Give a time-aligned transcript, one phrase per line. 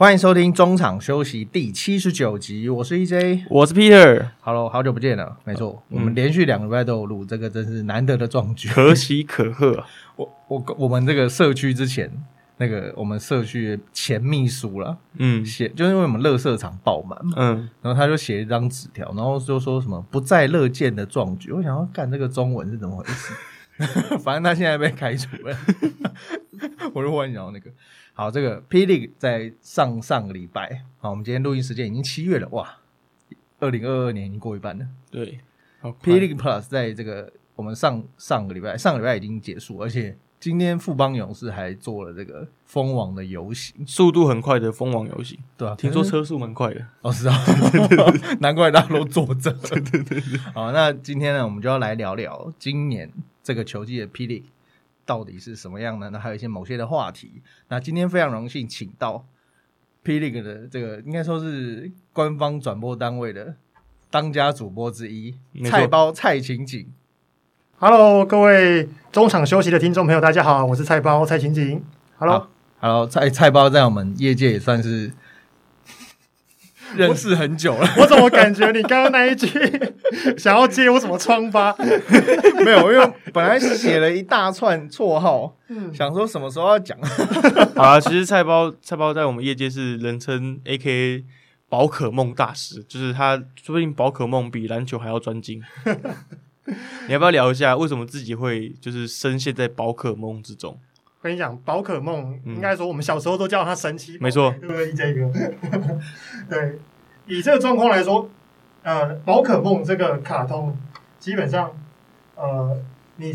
[0.00, 3.44] 欢迎收听中场休息第七十九集，我是 EJ。
[3.50, 5.36] 我是 Peter，Hello，好久不见了。
[5.44, 8.70] 没错，嗯我们连续两个礼拜都有录，这个真是难得的壮举。
[8.70, 9.84] 可喜可贺。
[10.16, 12.10] 我我我们这个社区之前
[12.56, 21.52] 那个我们社区前秘书了，嗯写就是因为我们乐色场爆满嘛，嗯，然后他就写一张纸条，然后就说什么不再乐见的壮举。
[21.52, 23.34] 我想要干这个中文是怎么回事？
[24.24, 25.54] 反正他现在被开除了，
[26.94, 27.70] 我就忽然想到那个。
[28.20, 32.70] 好，这个霹雳在上上个礼拜，好，我们今天录音时间已经七月了，哇，
[33.60, 34.86] 二零二二年已经过一半了。
[35.10, 35.40] 对，
[35.80, 46.86] 好快霹雳 Plus 在这个我们上上个礼拜，上个礼拜已经结束，而且今天富邦勇士还做了这个封王的游行，速度很快的封王游戏，对啊，听说车速蛮快的。
[47.00, 47.34] 哦，是啊，
[48.40, 49.50] 难怪大家都坐着。
[49.64, 50.20] 对对对
[50.52, 53.10] 好，那今天呢，我们就要来聊聊今年
[53.42, 54.44] 这个球季的霹雳
[55.10, 56.08] 到底是什么样呢？
[56.10, 57.42] 那还有一些某些的话题。
[57.66, 59.26] 那今天非常荣幸请到
[60.04, 63.56] 霹雳的这个应该说是官方转播单位的
[64.08, 65.34] 当家主播之一，
[65.68, 66.86] 菜包蔡琴景。
[67.80, 71.82] Hello，各位中场休息的听众朋友，大家好，我是菜包蔡琴景。
[72.16, 72.48] Hello，好
[72.78, 75.12] ，Hello，菜菜包在我们业界也算是
[76.96, 77.88] 认识很久了。
[77.98, 79.46] 我怎么感觉你刚刚那一句
[80.38, 81.74] 想要接我什么疮疤？
[82.64, 86.96] 没有，因为本来写了一大串绰号，嗯，想说什么时候要讲。
[87.74, 91.24] 好啦，其实菜包菜包在我们业界是人称 A.K.A
[91.68, 95.62] 宝可梦大师，就是他说不定宝可梦比篮球还要专精。
[97.06, 100.78] 你要不要聊一下为什么自己会就是深陷在宝可梦之中？
[101.22, 102.54] 跟你讲，宝可梦嗯。
[102.54, 104.50] 应该说我们小时候都叫它神奇没错。
[104.60, 104.92] 对不对？
[104.92, 105.30] 这个，
[106.48, 106.78] 对，
[107.26, 108.28] 以这个状况来说，
[108.82, 110.76] 呃，宝可梦这个卡通
[111.18, 111.70] 基本上，
[112.34, 112.82] 呃，
[113.16, 113.32] 你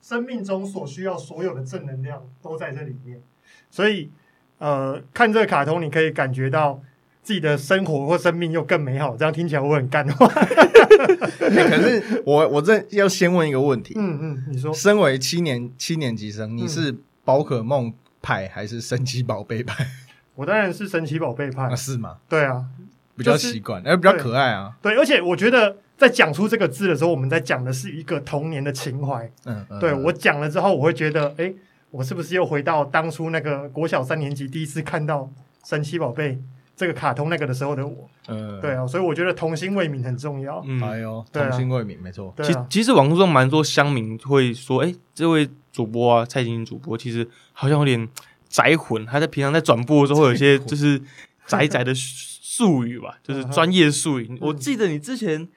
[0.00, 3.22] 生命中所需要所有的正能量都在这里面，
[3.70, 4.10] 所以
[4.58, 6.82] 呃，看这个卡通，你可以感觉到
[7.22, 9.16] 自己的生活或生命又更美好。
[9.16, 10.26] 这样听起来我很干话。
[10.32, 16.94] 欸可是我我这要先问一个问题：嗯嗯，你说身为七年七年级生，你嗯是
[17.24, 19.86] 宝可梦派还是神奇宝贝派？
[20.34, 22.16] 我当然是神奇宝贝派啊，，是吗？
[22.28, 22.64] 对啊，
[23.16, 24.72] 比较就是习惯，而比较可爱啊。
[24.80, 29.30] 对，而且我觉得在讲出这个字的时候，我们在讲的是一个童年的情怀。
[29.44, 31.52] 嗯，嗯对嗯我讲了之后，我会觉得，哎，
[31.90, 35.30] 我是不是又回到当初那个国小三年级第一次看到
[35.64, 36.38] 神奇宝贝
[36.82, 38.10] 这个卡通那个的时候的我？
[38.26, 40.60] 嗯，对啊，所以我觉得童心未泯很重要。
[40.66, 42.34] 嗯，哎呦，对啊童心未泯，没错。
[42.42, 48.08] 其其实网络上蛮多乡民会说，哎、这位主播啊，蔡琴主播其实好像有点
[48.48, 51.00] 宅混，他在平常在转播的时候会有一些就是
[51.46, 54.36] 宅宅的术语吧， 就是专业术语。
[54.40, 55.48] 我记得你之前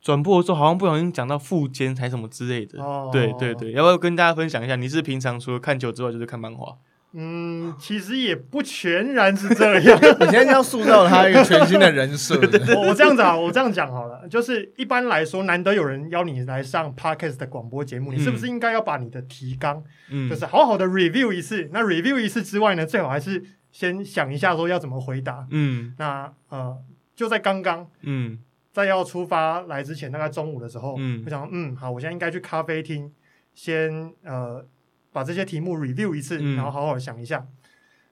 [0.00, 2.82] 转播的时候，好像不小心讲到副监还什么之类的。
[2.82, 4.74] 哦对对对，要不要跟大家分享一下？
[4.74, 6.76] 你是平常除了看球之外，就是看漫画？
[7.14, 9.98] 嗯，其实也不全然是这样。
[10.20, 12.34] 你现在要塑造他一个全新的人设，
[12.76, 21.68] 我我这样子啊，我这样讲好了，就是一般来说，难得有人邀你来上 podcast 的广播节目，你是不是应该要把你的提纲，嗯，就是好好的 review 一次？
[21.72, 25.46] 那 review 一次之外呢，最好还是先想一下说要怎么回答。
[25.50, 25.94] 嗯。
[25.98, 26.76] 那呃，
[27.14, 28.38] 就在刚刚嗯。
[28.72, 31.22] 在要出发来之前，大概中午的时候，嗯。
[31.26, 33.12] 我想，嗯，好，我现在应该去咖啡厅，
[33.52, 34.64] 先呃
[35.12, 37.46] 把这些题目 review 一次，嗯然后好好想一下。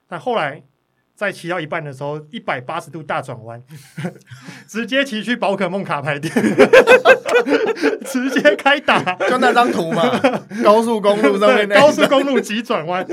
[0.07, 0.63] 但后来
[1.15, 3.61] 在骑到一半的时候，一百八十度大转弯，
[4.67, 6.33] 直接骑去宝可梦卡牌店，
[8.05, 9.15] 直接开打。
[9.29, 10.19] 就那张图嘛，
[10.63, 13.05] 高速公路上面那高速公路急转弯，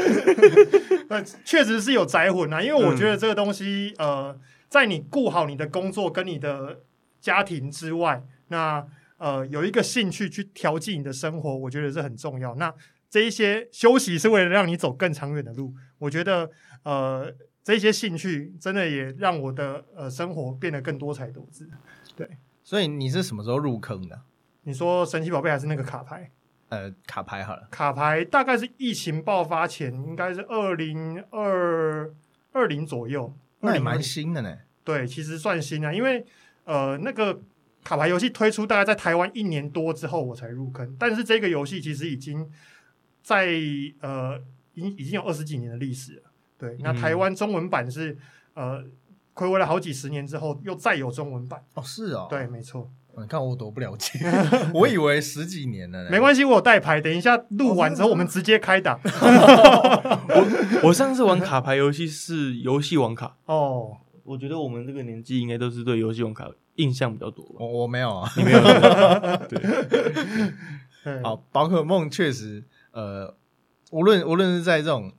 [1.08, 2.62] 那确实是有宅魂啊。
[2.62, 4.36] 因为我觉得这个东西，呃，
[4.68, 6.80] 在你顾好你的工作跟你的
[7.20, 8.84] 家庭之外，那
[9.18, 12.54] 呃有一个兴趣去调剂你的生活，我觉得是很重要。
[12.54, 12.72] 那
[13.10, 16.50] 这一些休息是为了让你走更长远的路，我觉得
[16.82, 21.68] 呃这些兴趣真的也让我的呃生活变得更多彩多姿。
[22.16, 22.28] 对
[22.62, 24.20] 所以你是什么时候入坑的？
[24.62, 26.30] 你说神奇宝贝还是那个卡牌？
[26.68, 32.12] 呃，卡牌好了，卡牌大概是疫情爆发前，应该是二零二
[32.52, 33.34] 二零左右。
[33.60, 34.58] 那也蛮新的呢。
[34.84, 36.26] 对，其实算新啊，因为
[36.64, 37.40] 呃那个
[37.82, 42.46] 卡牌游戏推出大概在台湾一年多之后我才入坑，但是这个游戏其实已经
[43.22, 43.46] 在
[44.00, 44.38] 呃
[44.74, 46.22] 已已经有二十几年的历史了。
[46.58, 48.16] 对，那嗯台湾中文版是
[48.54, 48.82] 呃
[49.34, 51.62] 暌违了好几十年之后又再有中文版。
[51.74, 54.18] 哦，是哦，对，没错，你看我多不了解，
[54.74, 56.10] 我以为十几年了呢。
[56.10, 58.98] 没关系，我有带牌，等一下录完之后我们直接开打。
[60.82, 67.54] 我上次玩卡牌游戏是游戏王卡， 哦，我觉得我们这个年纪应该都是对游戏王卡印象比较多吧。
[67.60, 68.28] 我我没有啊。
[68.36, 68.60] 你没有？
[69.48, 73.36] 对，好，宝可梦确实，呃，
[73.90, 75.12] 无论无论是在这种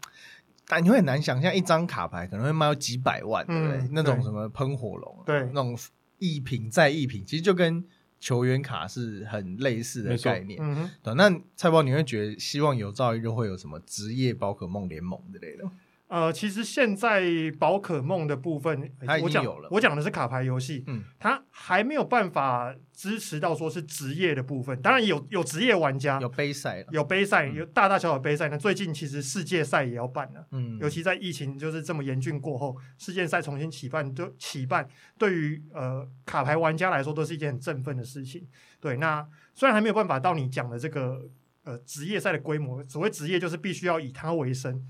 [0.68, 3.77] 但你会很难想象一张卡牌可能会卖到几百万，对不对？
[3.77, 5.77] 嗯那种什么喷火龙，对那种
[6.18, 7.83] 一品再一品，其实就跟
[8.19, 10.60] 球员卡是很类似的概念。
[10.62, 15.71] 嗯哼，对，那菜包你会觉得希望有朝一日会有什么职业宝可梦联盟之类的吗？
[16.09, 17.23] 呃，其实现在
[17.59, 18.91] 宝可梦的部分，
[19.21, 24.81] 我讲我讲的是卡牌游戏，嗯它还没有办法支持到说是职业的部分。
[24.81, 28.50] 当然有有职业玩家，有杯赛，有杯赛，嗯有大大小小杯赛。
[28.50, 30.47] 那最近其实世界赛也要办了。
[30.50, 34.89] 嗯，尤其在疫情就是这么严峻过后，世界赛重新起办，都起办
[35.19, 38.47] 对于呃卡牌玩家来说都是一件很振奋的事情。
[38.79, 39.23] 对，那
[39.53, 41.29] 虽然还没有办法到你讲的这个
[41.65, 44.83] 呃职业赛的规模，所谓职业就是必须要以它为生，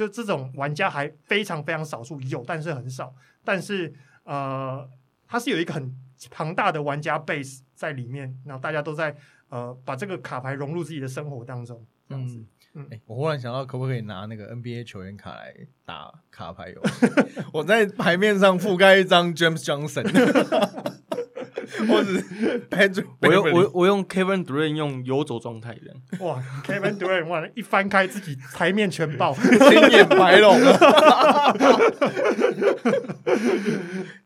[0.00, 3.14] 就这种玩家还非常非常少数，有但是很少，
[3.44, 3.92] 但是
[4.24, 4.88] 呃
[5.28, 5.94] 它是有一个很
[6.30, 9.14] 庞大的玩家 base 在里面，然后大家都在
[9.50, 12.42] 呃把这个卡牌融入自己的生活当中，这样子。
[12.72, 15.52] 嗯我忽然想到，可不可以拿那个 NBA 球员卡来
[15.84, 17.06] 打卡牌游戏？
[17.52, 20.04] 我在牌面上覆盖一张 James Johnson，
[21.88, 25.94] 或者我用我我用 Kevin Durant 用游走状态的，
[26.24, 30.58] 哇，Kevin Durant 哇，一翻开自己台面全爆，青眼白龙，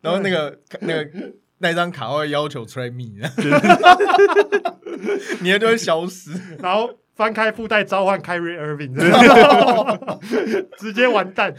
[0.01, 1.09] 然后那个那个
[1.59, 3.21] 那张卡会要求 trade me，
[5.41, 6.31] 你的就会消失。
[6.61, 8.95] 然后翻开附带召唤 Kyrie Irving，
[10.79, 11.55] 直接完蛋。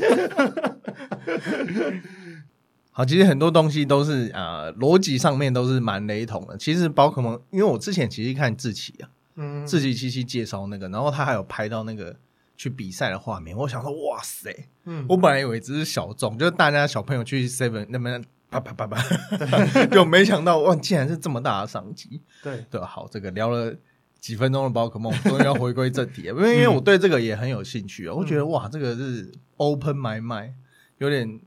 [2.97, 6.57] 好，其实很多东西都是啊，逻辑上面都是蛮雷同的。
[6.57, 12.15] 其实宝可梦，因为我之前其实看志奇啊，嗯，志奇七七介绍那个，然后他还有拍到那个
[12.55, 14.69] 去比赛的画面，我想说，哇塞！
[14.85, 22.21] 嗯我本来以为只是小众，就是大家小朋友去 Seven 那边啪啪啪啪， 就没想到哇，竟然是这么大的商机。
[22.41, 23.75] 对，对，好，这个聊了
[24.21, 30.53] 几分钟的宝可梦，终于要回归正题了，因为因为我对这个也很有兴趣啊，我觉得哇，这个是 open my mind，
[30.99, 31.41] 有点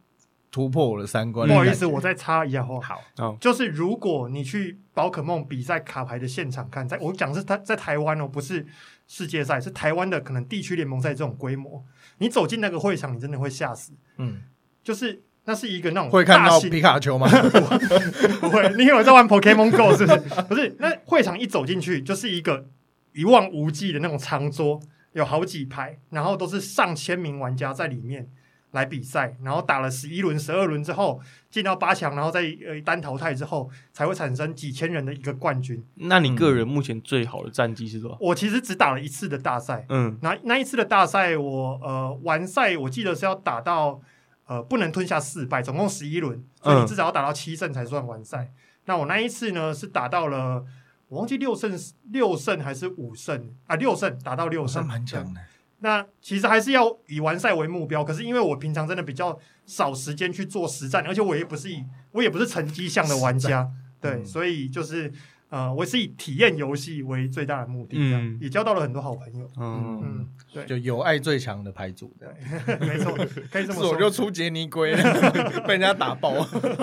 [0.50, 1.46] 突破我的三观。
[1.46, 2.80] 不好意思，我再插一下话。
[2.80, 8.66] 好，哦，就是如果你去宝可梦比赛卡牌的现场看，在我讲是他在台湾哦，不是
[9.06, 11.84] 世界赛，是台湾的可能地区联盟赛这种规模，
[12.18, 13.92] 你走进那个会场，你真的会吓死。
[14.16, 14.42] 嗯，
[14.82, 17.28] 就是那是一个那种会看到皮卡丘吗？
[18.40, 20.42] 不会，你以为在玩 Pokemon Go 是不是？
[20.42, 22.66] 不是，那会场一走进去就是一个
[23.12, 24.80] 一望无际的那种长桌，
[25.12, 28.28] 有好几排，然后都是上千名玩家在里面
[28.72, 31.20] 来比赛，然后打了十一轮、十二轮之后
[31.50, 35.82] 进到八强，然后再呃单淘汰之后，才会产生几千人的一个冠军。
[35.94, 38.18] 那你个人目前最好的战绩是多少？
[38.20, 44.00] 我其实只打了一次的大赛，嗯，那那一次的大赛我呃完赛，我记得是要打到
[44.46, 48.52] 呃不能吞下四败，总共十一轮，所以你嗯至少要打到七胜才算完赛。
[48.84, 50.64] 那我那一次呢是打到了，
[51.08, 51.78] 我忘记六胜
[52.10, 53.76] 六胜还是五胜啊？
[53.76, 55.40] 六胜打到六算胜，蛮强的。
[55.80, 63.68] 那其实还是要以完赛为目标，可是因为我平常真的比较少时间去做实战，而且我也不是以我也不是成绩项的玩家，
[64.00, 64.24] 对，嗯。
[64.26, 65.12] 所以就是
[65.50, 69.48] 呃，我是以体验游戏为最大的目的，这样、嗯也交到了很多好朋友。
[69.56, 72.34] 嗯，嗯，对，就有爱最强的牌组的，
[72.84, 73.16] 没错，
[73.50, 73.92] 可以这么说。
[73.92, 73.96] 我。
[73.96, 74.94] 就出杰尼龟，
[75.66, 76.34] 被人家打爆，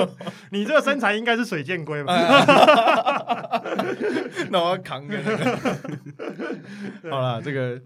[0.49, 2.15] 你这个身材应该是水箭龟吧？
[4.49, 7.11] 那我要扛个那个。
[7.11, 7.79] 好了，这个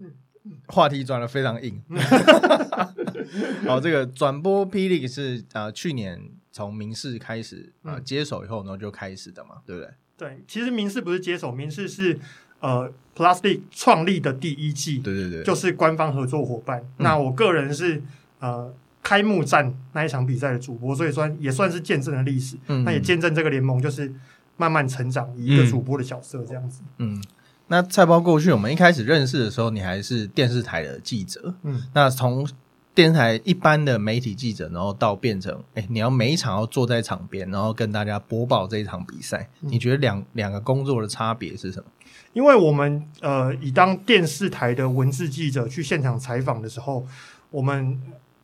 [0.68, 1.82] 话题转的非常硬。
[3.66, 9.90] 好，这个转播霹雳是呃去年从民视开始啊、接手以后，然后就开始的嘛，对不对？
[10.16, 12.18] 对，其实民视不是接手，民视是
[12.60, 16.80] 呃 Plastic 创立的第一季，对对对，就是官方合作伙伴。
[16.80, 18.02] 嗯那我个人是
[18.40, 24.12] 呃开幕战那一场比赛的主播，所以算也算是见证了历史，嗯那也见证这个联盟就是
[24.56, 26.82] 慢慢成长，以一个主播的角色这样子。
[26.98, 27.22] 嗯。
[27.70, 32.44] 那菜包过去我们一开始认识的时候，你还是电视台的记者，嗯，那从
[32.92, 41.84] 电视台一般的媒体记者，然后到变成，哎、你要每一场要坐在场边，然后跟大家播报这一场比赛，嗯你觉得两两个工作的差别是什么？
[42.32, 47.06] 因为我们呃以当电视台的文字记者去现场采访的时候，
[47.52, 48.00] 我们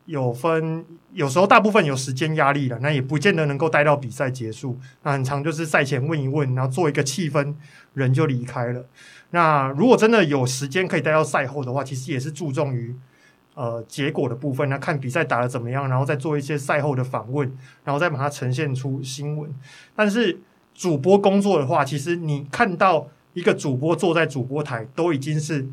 [0.06, 4.78] 有分，有时候大部分有时间压力了，那也不见得能够待到比赛结束。
[5.02, 7.54] 那很长就是赛前问一问，然后做一个气氛，
[7.94, 8.86] 人就离开了。
[9.30, 12.94] 那如果真的有时间可以待到赛后的话，其实也是注重于
[13.54, 17.52] 呃结果的部分，那看比赛打得怎么样，然后再做一些赛后的访问，
[17.84, 19.52] 然后再把它呈现出新闻。
[19.96, 20.38] 但是
[20.72, 25.66] 主播工作的话，其实你看到一个主播坐在主播台，都已经是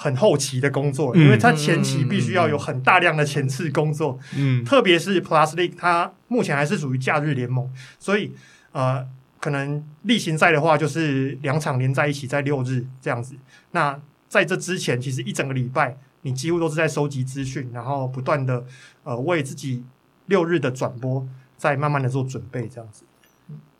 [0.00, 8.32] 很后期的工作因为他前期必须要有很大量的前次工作，嗯，特别是 Plus League，它目前还是属于假日联盟，所以
[8.70, 9.04] 呃，
[9.40, 13.34] 可能例行赛的话就是两场连在一起，在六日这样子。
[13.72, 18.62] 那在这之前，其实一整个礼拜，你你几乎都是在收集资讯，然后不断的
[19.02, 19.82] 呃为自己
[20.26, 21.26] 六日的转播
[21.56, 23.04] 在慢慢的做准备，这样子。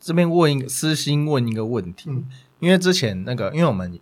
[0.00, 2.24] 这边问一个私心问一个问题，嗯
[2.60, 4.00] 因为之前那个，因为我们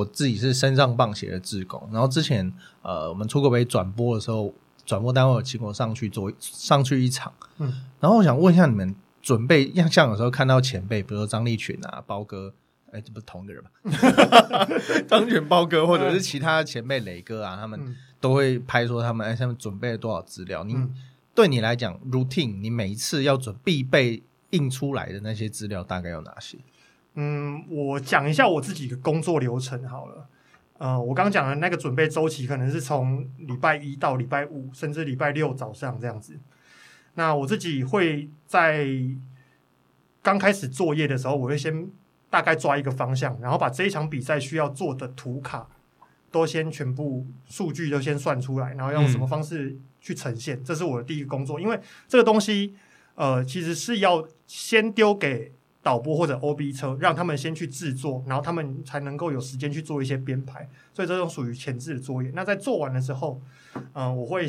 [0.00, 2.52] 我自己是身上棒鞋的志工，然后之前
[2.82, 4.52] 呃我们出国杯转播的时候，
[4.84, 12.52] 转播单位有请我上去做上去一场，嗯，然后我想问一下你们准备，像像有时候看到前辈，比如说张立群啊、包哥，
[12.92, 13.70] 哎，这不是同一个人吧？
[15.08, 20.64] 张立群、包哥，或者是其他的前辈磊哥啊，他们嗯都会拍说他们哎，他们准备了多少资料？
[20.64, 20.94] 你、嗯
[21.32, 26.58] 对你来讲，routine，你每一次要准必备印出来的那些资料大概有哪些？
[27.22, 30.26] 嗯，我讲一下我自己的工作流程好了。
[30.78, 36.40] 呃，我刚讲的那个准备周期，可能是从礼拜一到礼拜五，甚至礼拜六早上这样子。
[37.14, 38.88] 那我自己会在
[40.22, 41.86] 刚开始作业的时候，我会先
[42.30, 45.68] 大概抓一个方向，然后把这一场比赛需要做的图卡
[46.30, 51.60] 都先全部数据都先算出来，然后用什么方式去呈现，这是我的第一个工作。
[51.60, 52.74] 因为这个东西，
[53.16, 60.68] 呃，其实是要先丢给导播或者 OB 车，让他们先去制作，然后他们才能够有时间去做一些编排。
[60.92, 62.30] 所以这种属于前置的作业。
[62.34, 63.40] 那在做完的时候，
[63.92, 64.46] 呃，我会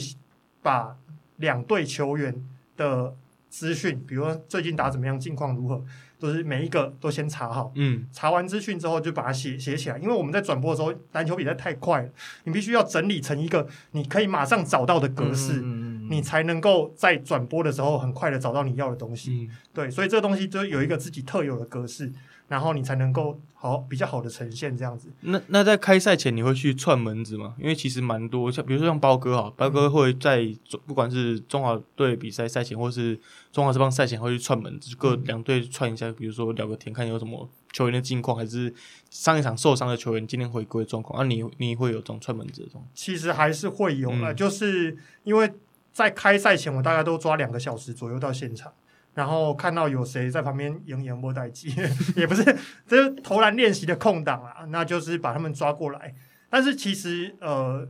[0.61, 0.97] 把
[1.37, 2.35] 两队球员
[2.75, 3.15] 的
[3.49, 5.83] 资讯，比如说最近打怎么样，近况如何，
[6.19, 7.71] 都是每一个都先查好。
[7.75, 9.97] 嗯查完资讯之后，就把它写写起来。
[9.97, 12.09] 因为我们在转播的时候，篮球比赛太快了，
[12.43, 19.47] 你必须要整理成一个你可以马上找到的格式，嗯你才能够在转播的时候很快的找到你要的东西。
[19.49, 22.11] 嗯对，所以这个东西就有一个自己特有的格式，
[22.49, 25.07] 然后你才能够好比较好的呈现这样子。
[25.21, 27.55] 那那在开赛前你会去串门子吗？
[27.57, 33.17] 因为其实蛮多，像比如说像包哥哈，包哥会在中不管是中华队比赛赛前，或是
[33.53, 38.73] 中华这帮赛前会去串门子，各两队串一下，比如说聊个天，看有什么球员的近况，还是
[39.09, 43.13] 上一场受伤的球员今天回归的状况啊你，你会有这种串门子的东西？
[43.13, 45.49] 其实还是会有了，嗯就是因为
[45.91, 48.73] 在开赛前，我大概都抓两个小时左右到现场，
[49.13, 51.73] 然后看到有谁在旁边演演波待机，
[52.15, 52.43] 也不是，
[52.87, 56.13] 这是投篮练习的空档啊，那就是把他们抓过来。
[56.49, 57.87] 但是其实呃，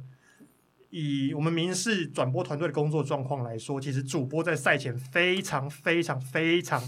[0.90, 6.82] 以我们民事转播团队的工作状况来说，其实主播在赛前非常非常非常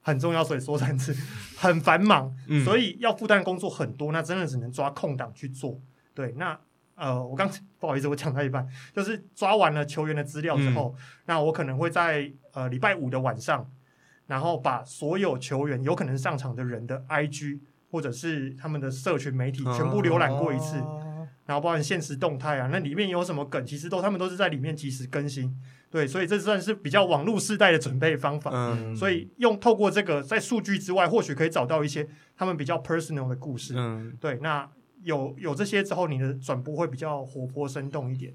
[0.00, 1.14] 很重要，所以说三次
[1.56, 5.80] 很繁忙，嗯所以要负担工作很多，那真的只能抓空档去做。
[6.14, 6.58] 对，那
[6.98, 10.94] 呃，我刚不好意思，我讲到一半，就是抓完了球员的资料之后，
[11.26, 13.70] 那我可能会在呃礼拜五的晚上，
[14.26, 21.04] 然后把所有球员有可能上场的人的 IG 或者是他们的社群媒体全部浏览过一次，哦
[21.46, 25.56] 然后包含现实动态啊，那里面有什么梗，其实都他们都是在里面及时更新。
[25.90, 28.50] 对，所以这算是比较网络世代的准备方法。
[28.52, 33.72] 嗯所以用透过这个，在数据之外，或许可以找到一些他们比较 personal 的故事。
[33.78, 34.68] 嗯对，那
[35.02, 38.34] 有有这些之后，你的转播会比较活泼生动一点。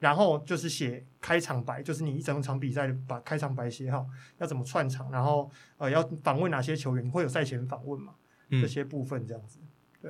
[0.00, 4.06] 然后就是写开场白，就是你一整场比赛把开场白写好，
[4.38, 8.14] 要怎么串场，然后呃要访问哪些球员，你会有赛前访问嘛？
[8.48, 9.58] 这嗯，些部分这样子。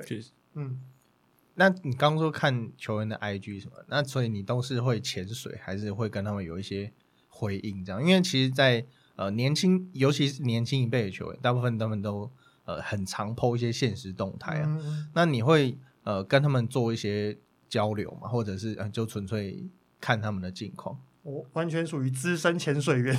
[0.05, 0.79] 确实，嗯，
[1.55, 6.93] 那你刚说看球员的 IG 什么，那所以你都是会潜水，还是会跟他们有一些
[7.27, 7.99] 回应这样？
[7.99, 12.31] 因为其实在，呃年轻，尤其是年轻一辈的球员，大部分他们都
[12.65, 14.77] 呃很常 PO 一些现实动态啊。
[15.15, 15.75] 那你会
[16.09, 17.37] 呃跟他们做一些
[17.67, 18.27] 交流嘛？
[18.27, 19.63] 或者是呃就纯粹
[20.01, 20.97] 看他们的近况？
[21.21, 23.15] 我完全属于资深潜水员，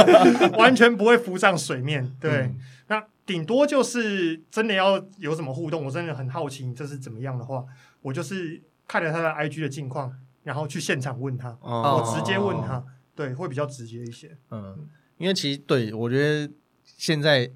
[0.58, 2.14] 完全不会浮上水面。
[2.20, 2.58] 对，嗯
[2.88, 7.64] 那顶多就是真的要有什么互动，我真的很好奇这是怎么样的话，
[8.02, 12.84] 我就是看了他的 IG 的近况，然后去现场问他，哦我直接问他，
[13.14, 14.36] 对，会比较直接一些。
[14.50, 14.86] 嗯，
[15.16, 16.52] 因为其实对我觉得
[16.84, 17.50] 现在，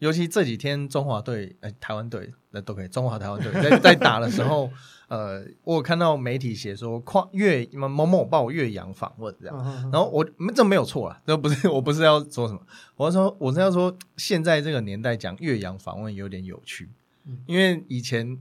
[0.00, 4.70] 尤其这几天中华队、哎、台湾队那都可以，中华台湾队在在打的时候，
[5.08, 9.90] 呃，我有看到媒体写说跨越某某报岳阳访问这样。
[9.90, 12.60] 然后我这没有错啦，这不是我不是要说什么，
[12.96, 16.88] 我是说我是要说现在这个年代讲岳阳访问有点有趣，
[17.24, 18.38] 嗯因为以前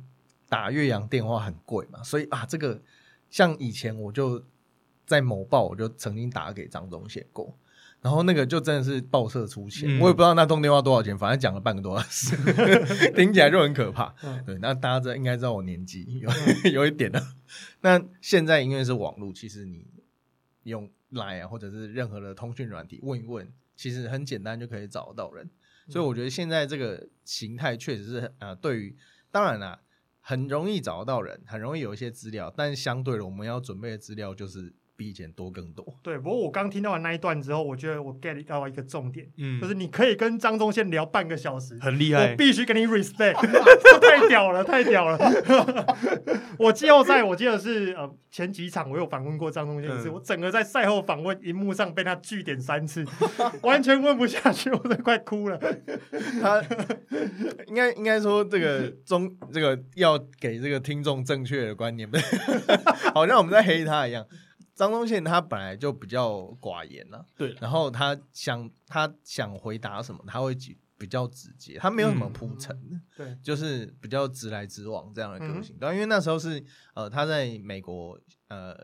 [0.48, 2.80] 打岳阳电话很贵嘛，所以啊这个
[3.32, 4.44] 像以前我就
[5.08, 7.54] 在某报我就曾经打给张忠宪过，
[8.04, 12.36] 然后那个就真的是报社出钱，嗯我也不知道那通电话多少钱，反正讲了半个多小时，
[13.16, 14.14] 听起来就很可怕。
[14.24, 16.30] 嗯对，那大家这应该知道我年纪有
[16.70, 17.20] 有一点了。
[17.80, 19.88] 那现在因为是网络，其实你
[20.64, 25.50] 用 Line 啊，或者是任何的通讯软体问一问，其实很简单就可以找得到人。
[25.88, 28.96] 所以我觉得现在这个形态确实是呃，对于
[29.32, 29.80] 当然啦，
[30.20, 35.86] 很容易找得到人，很容易有一些资料，但相对的，我们要准备的资料就是比以前多更多。
[36.02, 43.34] 对，不过我刚听到完那一段之后，我觉得我 get 到一个重点，嗯就是你可以跟张忠宪聊半个小时，很厉害我，必须给你 respect，
[44.00, 45.18] 太屌了，太屌了！
[46.60, 53.04] 我季后赛我记得是呃前几场我有访问过张忠宪一次，嗯我整个在赛后访问荧幕上被他据点三次，
[53.64, 55.60] 完全问不下去，我都快哭了。
[56.42, 56.64] 他
[57.68, 62.08] 应该应该说这个中这个要给这个听众正确的观念，
[63.14, 64.26] 好像我们在黑他一样。
[64.76, 73.02] 张宗宪他本来就比较寡言呐、对然后他想他想回答什么，他会比比较直接，他没有什么嗯铺陈。
[73.18, 75.76] 对，就是比较直来直往这样的个嗯性。
[75.78, 76.64] 对、因为那时候是
[76.94, 78.76] 呃他在美国呃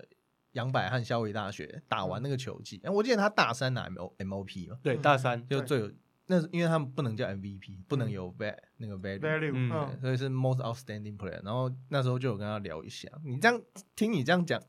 [0.51, 5.91] 杨百翰校威大学打完那个球季，哎、我记得他大三拿 M O M O P 嘛，对大三，就最有
[6.25, 9.19] 那是因为他们不能叫 M V P，不能嗯有 va 那个 value。
[9.19, 13.10] value，嗯嗯对所以是 most outstanding player，然后那时候就有跟他聊一下。
[13.24, 13.62] 你这样
[13.96, 14.62] 听你这样讲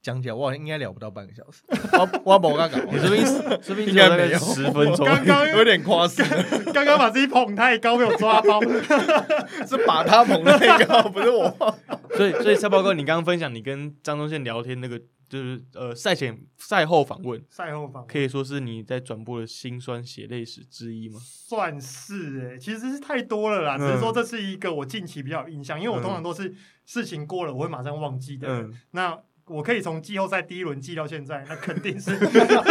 [0.00, 1.62] 讲起来，我好像应该聊不到半个小时。
[1.92, 3.24] 我我不敢搞，你这边
[3.62, 6.26] 这边应该没有十分钟，刚刚有点夸张，
[6.72, 8.60] 刚刚把自己捧太高，被我抓包。
[9.66, 11.48] 是把他捧太高，不是我。
[12.16, 14.98] 所以，所以蔡报哥，你刚刚分享你跟张忠宪聊天那个，
[15.28, 21.18] 就是呃赛前赛后访问，赛后访可以说是你在转播的心酸血泪史之一吗？
[21.22, 23.76] 算是哎、其实是太多了啦。
[23.78, 28.46] 嗯只是说这是一个我近期比较有印象，因为我通常都是事情过了我会马上忘记的。
[28.48, 32.16] 嗯，那我可以从季后赛第一轮记到现在， 那肯定是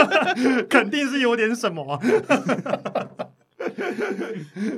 [0.69, 1.99] 肯定是有点什么啊。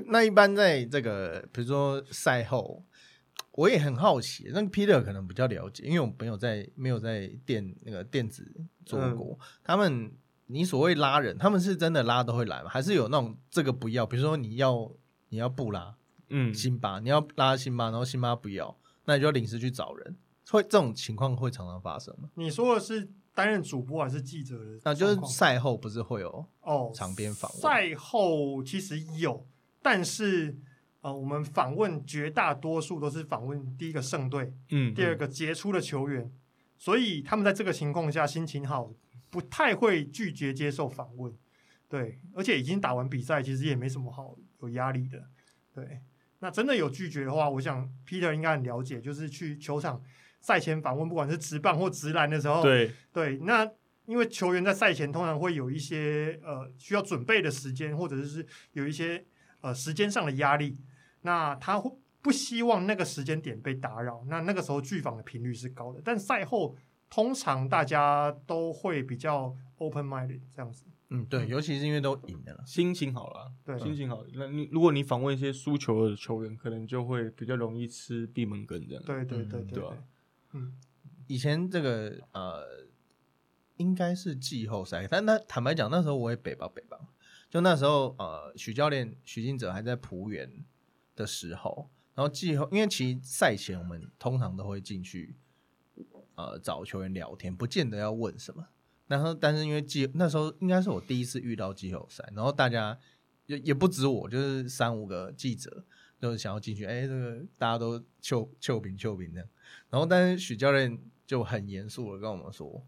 [0.08, 2.84] 那一般在这个比如说赛后，
[3.54, 8.46] 我也很好奇，那个 Peter 可能比较了解，因为我没有在没有在电那个电子
[8.86, 9.38] 做过。
[9.64, 10.12] 他们
[10.48, 12.70] 你所谓拉人，他们是真的拉都会来吗？
[12.70, 14.06] 还是有那种这个不要？
[14.06, 14.92] 比如说你要
[15.30, 15.96] 你要不拉
[16.30, 20.16] 嗯，辛巴，你要拉辛巴，然后辛巴不要，那你就要临时去找人。
[20.54, 22.30] 会这种情况会常常发生吗？
[22.36, 24.80] 你说的是担任主播还是记者的？
[24.84, 29.48] 那就是赛后不是会有哦，场边访问赛后其实有，
[29.82, 30.56] 但是
[31.02, 36.32] 呃，我们访问绝大多数都是访问第一个胜队，嗯，第二个杰出的球员，
[36.78, 38.94] 所以他们在这个情况下心情好，
[39.32, 41.34] 不太会拒绝接受访问。
[41.90, 45.24] 对，而且已经打完比赛，其实也没什么好有压力的。
[45.74, 46.02] 对，
[46.40, 50.02] 那真的有拒绝的话，我想 Peter 应该很了解，就是去球场
[50.44, 53.68] 赛前访问，不管是直棒或直篮的时候，对，对，那
[54.06, 59.26] 因为球员在赛前通常会有一些呃需要准备的时间，或者是有一些
[59.62, 60.78] 呃时间上的压力，
[61.22, 61.90] 那他会
[62.22, 66.02] 不希望那个时间点被打扰，那那个时候拒访的频率是高的。
[66.04, 66.76] 但赛后
[67.10, 72.64] 通常大家都会比较 open minded 这样子，嗯，对，尤其是因为都赢了啦。
[72.66, 74.26] 心情好了，对心情好。
[74.34, 79.04] 那你如果你访问一些输球的球员，可能就会比较容易吃闭门羹这样。
[79.06, 79.94] 对对对嗯对对啊
[80.54, 80.74] 嗯，
[81.28, 82.88] 以前这个呃，
[83.78, 87.00] 应该是季后赛，但那坦白讲，那时候我也北吧北吧，
[87.50, 90.64] 就那时候呃，许教练许金哲还在浦原
[91.16, 95.36] 的时候，然后季后，因为其实赛前我们通常都会进去
[96.36, 98.68] 呃找球员聊天，不见得要问什么。
[99.08, 102.98] 然后，但是因为季那时候应该是我第一次遇到季后赛，然后大家
[103.48, 105.86] 也也不止我，就是三五个记者，
[106.20, 109.48] 就是想要进去，哎，这个大家都秀秀饼秀饼这样。
[109.90, 112.86] 然后，但是许教练就很严肃的跟我们说，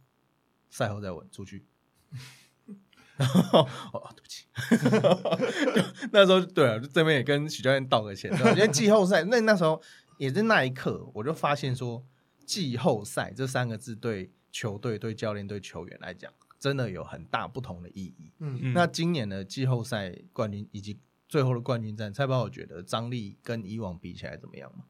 [0.70, 1.66] 赛后再问，出去。
[3.18, 3.62] 然后，
[3.94, 4.46] 哦，对不起，
[5.74, 9.82] 就那时候对啊，就这边也跟许教练道个歉，因为季后赛那那时候
[10.18, 12.06] 也是那一刻，我就发现说，
[12.46, 18.34] 季后赛这三个字对球队、对教练、对球员来讲，真的有很大不同的意义。
[18.40, 24.84] 嗯嗯那今年的季后赛冠军以及最后的冠军战，蔡宝，我觉得张力跟以往比起来怎么样吗？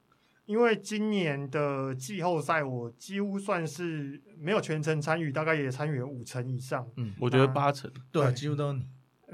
[0.46, 6.88] 因为今年的季后赛我几乎算是没有全程参与，大概也参与了五成以上。
[6.98, 8.86] 嗯，我觉得八成，对几乎都是你。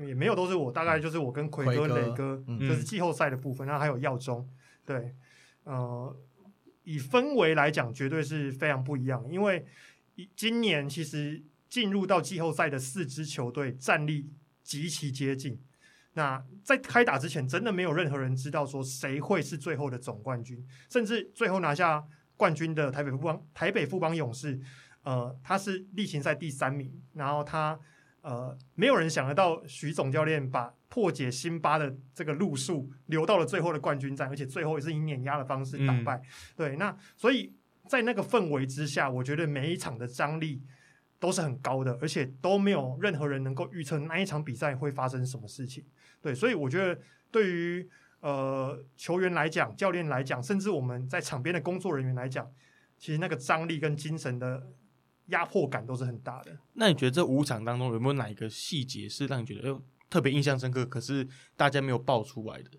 [0.07, 4.49] 也没有都是我，大概就是我跟奎哥、磊哥，嗯就是季后赛的部分，然后还有耀中，
[4.85, 5.13] 对，
[5.65, 6.15] 呃，
[6.83, 9.65] 以氛围来讲，绝对是非常不一样，因为
[10.33, 14.29] 今年其实进入到季后赛的四支球队战力
[14.63, 15.59] 极其接近。
[16.13, 22.03] 那在开打之前，真的没有任何人知道说谁会是最后的总冠军，甚至最后拿下
[22.35, 24.59] 冠军的台北富邦台北富邦勇士，
[25.03, 27.79] 呃，他是例行赛第三名，然后他
[28.21, 36.21] 呃，没有人想得到徐总教练把破解辛巴的这个路数留到了最后的冠军战，而且最后也是以碾压的方式打败。
[36.55, 37.53] 对，那所以
[37.87, 40.61] 在那个氛围之下，我觉得每一场的张力
[41.19, 45.85] 都是很高的，而且都没有任何人能够预测那一场比赛会发生什么事情。
[46.21, 46.99] 对，所以我觉得
[47.31, 52.49] 对于呃球员来讲、教练来讲，甚至我们在场边的工作人员来讲，
[52.97, 54.67] 其实那个张力跟精神的
[55.27, 56.57] 压迫感都是很大的。
[56.73, 62.69] 那你觉得这五场当中有没有哪一个细节是让你觉得哎呦特别印象深刻，可是大家没有爆出来的？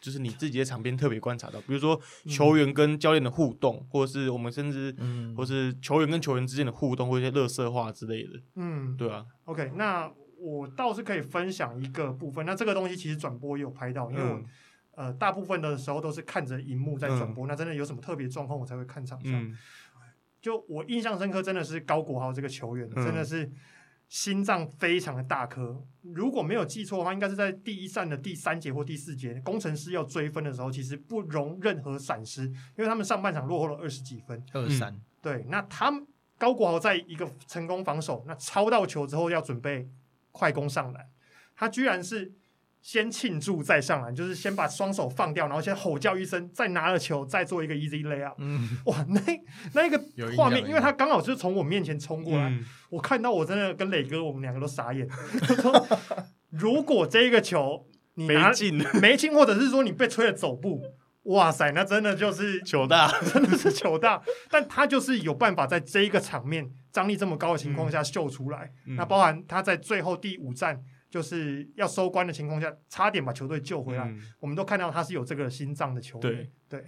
[0.00, 5.34] 就是你自己在场边特别观察到，比如说球员跟教练的互动，或者是我们甚至，嗯。
[5.34, 12.46] 或是球员跟球员之间的互动，或一些乐色话之类的，嗯，对啊，OK，那我倒是可以分享一个部分。
[12.46, 14.46] 那这个东西其实转播也有拍到，因为我、嗯
[14.92, 17.46] 呃大部分的时候都是看着荧幕在转播。
[17.46, 19.32] 那真的有什么特别状况，我才会看场上。
[19.32, 19.56] 嗯
[20.40, 23.50] 就我印象深刻，真的是高国豪这个球员，嗯真的是
[24.08, 25.84] 心脏非常的大颗。
[26.02, 34.40] 如果没有记错的话，应该是在第一站的第三节或第四节，工程师要追分的时候，其实不容任何闪失，因为他们上半场落后了二十几分。
[34.52, 36.06] 二三，对，那他们
[36.38, 39.88] 高国豪在一个成功防守，那抄到球之后要准备
[40.38, 41.06] 快攻上篮，
[41.56, 42.32] 他居然是
[42.80, 48.34] 先庆祝再上篮，就是先把双手放掉，然后先吼叫一声，再拿了球，再做一个 easy layup。
[48.38, 49.20] 嗯，哇，那
[49.72, 50.00] 那一个
[50.36, 52.64] 画面，因为他刚好就是从我面前冲过来，嗯。
[52.90, 55.08] 我看到我真的跟磊哥我们两个都傻眼。
[55.60, 55.88] 说
[56.50, 60.80] 如果这一个球你拿没进，没进，或者是说你被吹了走步，
[61.24, 68.72] 哇塞，那真的就是球大， 真的是球大，但他就是有办法在这一个场面张力这么高的情况下秀出来。
[68.86, 74.04] 嗯那包含他在最后第五站就是要收官的情况下，差点把球队救回来。
[74.04, 76.48] 嗯我们都看到他是有这个心脏的球员。
[76.68, 76.84] 对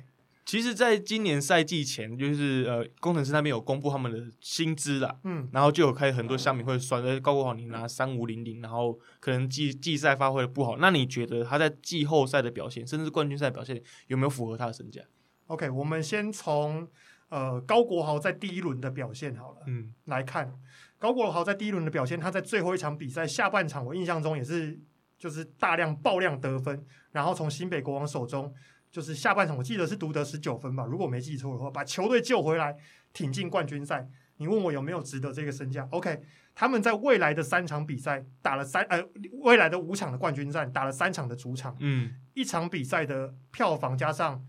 [0.47, 15.03] 其实，在今年赛季前，就是呃，工程师那边有公布他们的薪资啦，嗯，然后就有开很多乡民会酸，呃，高国豪你拿三五零零，然后可能季季赛发挥的不好，那你觉得他在季后赛的表现，甚至冠军赛表现有没有符合他的身价
[15.47, 16.89] ？OK，我们先从
[17.29, 19.59] 呃高国豪在第一轮的表现好了。
[19.67, 20.53] 嗯来看
[20.99, 24.81] 高国豪在第一轮的表现，他在最后一场比赛下半场，我印象中也是
[25.17, 28.53] 就是大量爆量得分，然后从新北国王手中
[28.91, 32.77] 就是下半场我记得是独得十九分吧，如果我没记错的话，把球队救回来，
[33.13, 34.09] 挺进冠军赛。
[34.37, 36.23] 你问我有没有值得这个身价？OK，
[36.55, 38.99] 他们在未来的三场比赛打了三呃
[39.43, 44.43] 未来的五场的冠军战打了三场的主场，嗯一场比赛的票房加上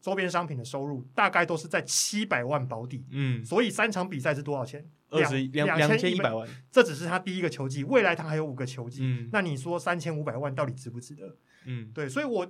[0.00, 3.06] 周边商品的收入，大概都是在七百万保底。
[3.10, 4.84] 嗯，所以三场比赛是多少钱？
[5.08, 9.04] 二十两两千一百万，这只是他第一个球季，未来他还有五个球季。
[9.04, 11.36] 嗯那你说三千五百万到底值不值得？
[11.64, 12.44] 嗯对，所以我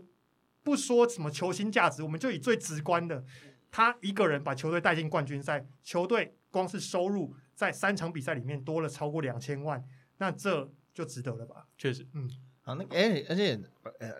[0.67, 3.25] 不说什么球星价值，我们就以最直观的，
[3.71, 9.85] 他一个人把球队带进冠军赛，球队光是收入在三场比赛里面多了超过两千万，
[10.19, 11.69] 那这就值得了吧？
[11.79, 12.29] 确实，嗯
[12.63, 13.57] 好，那哎、而且
[14.01, 14.11] 呃，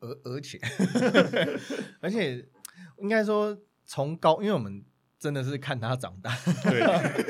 [0.00, 0.60] 而而且
[2.02, 2.46] 而且
[2.98, 4.84] 应该说从高，因为我们
[5.24, 6.82] 真的是看他长大对，，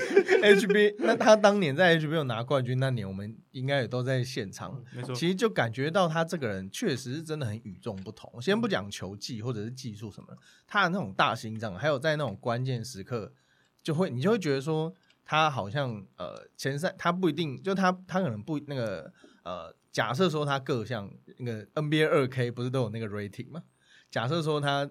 [0.57, 4.83] HB，那他当年在 H B 有拿冠军那年，我们应该也都在现场。
[4.93, 8.43] 没错，其实就感觉到他这个人确实是真的很与众不同。
[8.43, 13.33] 先不讲球技或者是技术什么，他的那种大心脏，还有在那种关键时刻，
[13.81, 14.93] 就会你就会觉得说，
[15.25, 19.13] 他好像呃前三他不一定，就他他可能不那个
[19.45, 23.63] 呃，假设说他各项那个 NBA 二 K 不是都有那个 rating 吗？
[24.11, 24.91] 假设说他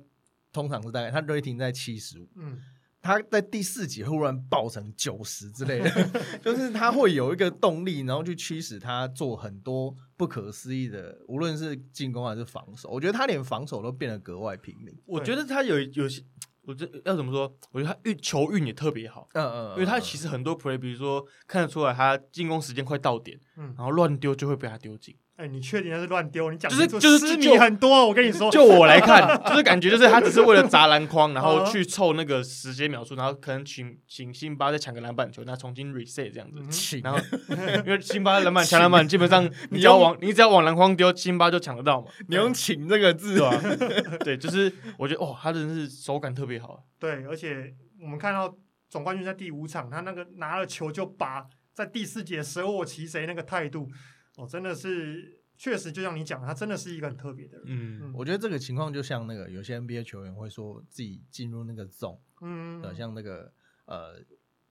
[0.53, 2.61] 通常是大概他 rating 在七十五，嗯，
[3.03, 6.09] 他在第四集忽然爆成九十之类的，
[6.41, 12.89] 就是他会有一个动力，然后去驱使他做很多不可思议的，无论是进攻还是防守。
[12.89, 14.97] 我觉得他连防守都变得格外拼命。
[15.05, 16.23] 我觉得他有有些，
[16.61, 17.53] 我这要怎么说？
[17.73, 19.27] 我觉得他运球运也特别好。
[19.33, 25.13] 嗯嗯，因为他其实很多 play，比如说看得出来他进攻时间快到点，嗯然后乱丢就会被他丢进。
[25.35, 26.51] 哎，你确定他是乱丢？
[26.51, 36.99] 你讲就是就是失就迷很多，我跟你说，就我来看， 就是感觉就是他只是为了砸篮筐，然后嗯去凑那个时间秒数，然后可能请请辛巴再抢个篮板球，那重新 reset 这样子。
[37.03, 37.19] 然后
[37.83, 44.17] 因为辛巴篮板抢篮板，基本上 你只要往你只要往篮筐丢，辛巴就抢得到嘛，你用“请”这个字对，吧？
[44.23, 46.83] 对，就是我觉得哦，他真的是手感特别好。
[46.99, 48.55] 对，而且我们看到
[48.87, 51.43] 总冠军在第五场，他那个拿了球就拔，
[51.73, 53.89] 在第四节舍我其谁那个态度，
[54.35, 57.65] 哦，真的是确实就像你讲，他真的是一个很特别的人。
[57.67, 63.53] 嗯我觉得这个情况就像那个有些 NBA 球员会说自己进入那个 zone，嗯，呃，像那个
[63.85, 64.23] 呃，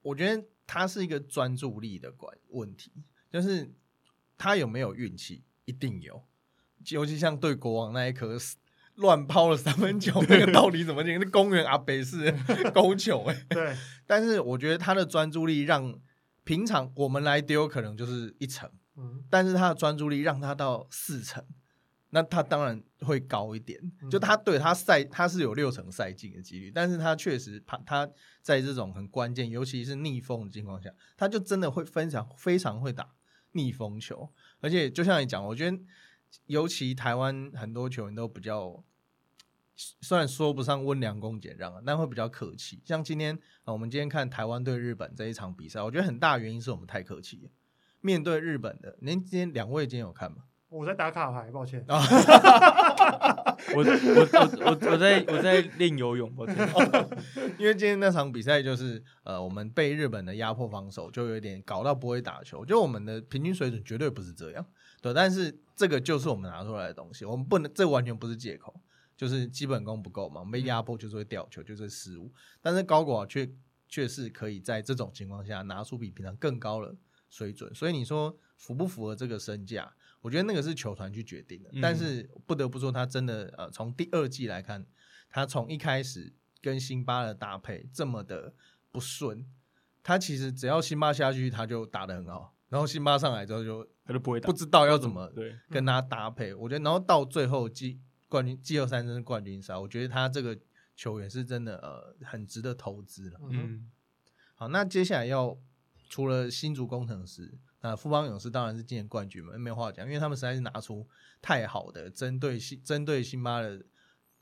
[0.02, 2.92] 我觉得他是一个专注力的关问题，
[3.30, 3.72] 就是
[4.36, 6.24] 他有没有运气，一定有，
[6.90, 8.36] 尤其像对国王那一颗
[8.96, 11.18] 乱抛了三分球， 那个到底怎么进？
[11.18, 12.30] 那公园阿北是
[12.74, 13.74] 勾球哎、对，
[14.06, 15.98] 但是我觉得他的专注力让
[16.44, 21.44] 平常我们来丢可能就是一成，嗯但是他的专注力让他到四成，
[22.10, 23.80] 那他当然会高一点。
[24.02, 28.10] 嗯就他对他赛他是有六成赛进的几率，但是他确实他他
[28.42, 33.14] 在这种很关键，尤其是逆风的情况下，他就真的会非常非常会打
[33.52, 35.78] 逆风球，而且就像你讲，我觉得
[36.46, 38.82] 尤其台湾很多球员都比较
[39.74, 42.80] 虽然说不上温良恭俭让啊，但会比较客气。
[42.84, 47.50] 像今天啊，我们今天看台湾对日本这一场比赛，我觉得很大原因是我们太客气了。
[48.02, 50.38] 面对日本的，您今天两位今天有看吗？
[50.68, 51.84] 我在打卡牌，抱歉。
[51.88, 51.94] 我
[53.76, 54.26] 我我
[54.64, 56.56] 我我在我在练游泳，抱歉。
[57.58, 62.64] 因为今天那场比赛就是呃，我们被日本的压迫防守，就有点搞到不会打球。
[62.64, 64.66] 就我们的平均水准绝对不是这样，
[65.00, 65.14] 对。
[65.14, 68.74] 但是这个就是我们拿出来的东西，我们不能，这完全不是借口，
[69.16, 70.40] 就是基本功不够嘛。
[70.40, 72.32] 我们被压迫就是会掉球，就是失误。
[72.60, 73.48] 但是高国却
[73.88, 76.94] 却是可以在这种情况下拿出比平常更高的
[77.32, 79.90] 水准，所以你说符不符合这个身价？
[80.20, 84.86] 我觉得那个是球团去决定的，但是不得不说，他真的呃，从第二季来看，
[85.30, 88.52] 他从一开始跟辛巴的搭配这么的
[88.90, 89.46] 不顺，
[90.02, 96.52] 他其实只要辛巴下去，他就打得很好，然后辛巴上来之后就他就不会打不知道要怎么对跟他搭配。
[96.52, 100.56] 我觉得，然后到最后季冠军季后赛真是冠军赛，我觉得他这个
[100.94, 103.40] 球员是真的呃很值得投资了。
[103.50, 103.90] 嗯，
[104.54, 105.58] 好，那接下来要
[106.12, 107.58] 除了新竹工程师。
[107.80, 111.08] 那富邦勇士当然是今年冠军嘛，没有话讲，因为他们实在是拿出
[111.40, 113.82] 太好的针对新针对辛巴的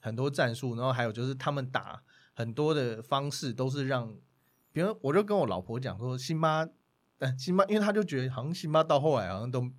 [0.01, 2.03] 很多战术，然后还有就是他们打
[2.35, 4.13] 很多的方式都是让，
[4.73, 6.69] 比如我就跟我老婆讲说，辛巴，
[7.21, 9.71] 呃，辛巴，因为他就觉得好像辛巴到后来好像都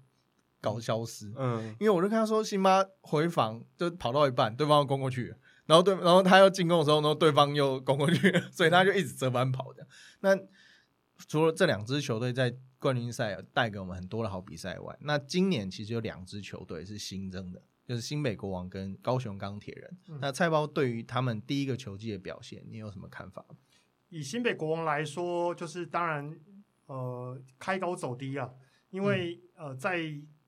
[0.61, 9.85] 搞消失，嗯，因为我就跟他说，辛巴回防就跑到一半，对方要攻过去，然后对，然后他要进攻的时候，然后对方又攻过去，所以他就一直折返跑的。
[10.21, 10.35] 那
[11.27, 19.97] 除了这两支球队在冠军赛带给我们很多的好比赛外，那今年其实有两支球队是新增的，就是新北国王跟高雄钢铁人。
[20.19, 23.45] 那菜包对于他们第一个球季的表现，你有什么看法？
[24.09, 26.37] 以新北国王来说，就是当然
[26.87, 28.49] 呃开高走低啊，
[28.89, 29.99] 因为呃在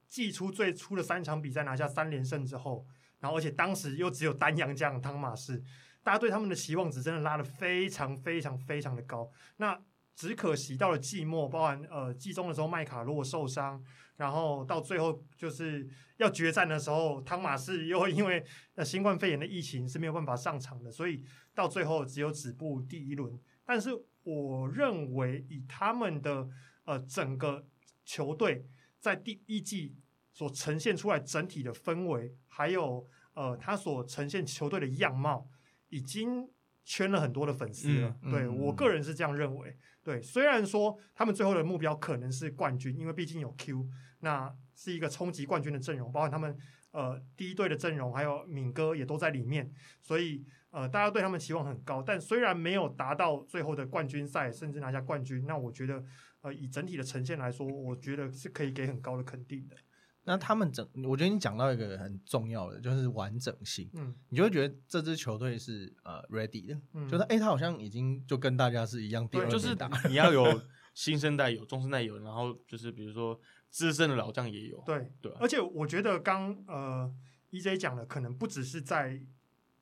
[0.10, 2.86] 季初最初的三场比赛拿下三连胜之后，
[3.20, 5.64] 然后而且当时又只有丹阳将汤马士，
[6.04, 9.32] 大家对他们的期望值真的拉得非常非常非常的高。
[9.58, 9.80] 那
[10.16, 13.84] 只可惜到了季末，包含呃季中的时候麦卡洛受伤，
[14.16, 18.46] 然后到最后就是要决战的时候，汤马士又因为
[18.76, 21.24] 呃新冠肺炎的疫情是没有办法上场的，所以
[21.56, 23.40] 到最后只有止步第一轮。
[23.66, 23.90] 但是
[24.24, 26.48] 我认为以他们的
[26.86, 27.66] 呃整个
[28.06, 28.68] 球队
[29.00, 29.96] 在第一季
[30.32, 35.50] 所呈现出来整体的氛围，还有呃他所呈现球队的样貌，
[35.90, 36.48] 已经
[36.84, 38.16] 圈了很多的粉丝了。
[38.30, 39.76] 对我个人是这样认为。
[40.04, 43.88] 对，虽然说他们最后的目标可能是冠军，因为毕竟有 Q，
[44.20, 46.58] 那是一个冲击冠军的阵容，包括他们
[46.92, 52.04] 呃第一队的阵容，还有敏哥也都在里面，所以呃大家对他们期望很高。
[52.04, 56.04] 但虽然没有达到最后的冠军赛，甚至拿下冠军，那我觉得
[56.42, 59.78] 呃以整体的呈现来说，我觉得是可以给很高的肯定的。
[60.26, 63.90] 那他们整，我觉得你讲到一个很重要的，就是完整性。
[63.94, 69.28] 嗯，你就会觉得这支球队是呃 ready 的，嗯就是哎，他好像已经就跟大家是一样。
[69.28, 70.62] 对，就是打你要有
[70.94, 73.38] 新生代有，中生代有，然后就是比如说
[73.70, 74.82] 资深的老将也有。
[74.86, 77.14] 对对，而且我觉得刚呃
[77.52, 79.20] EJ 讲的，可能不只是在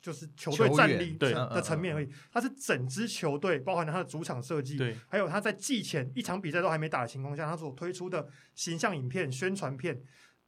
[0.02, 10.02] 就是球队战力的层面而已，他是整支球队，包含了他的主场设计，对，还有他在季前一场比赛都还没打的情况下，他所推出的形象影片、宣传片。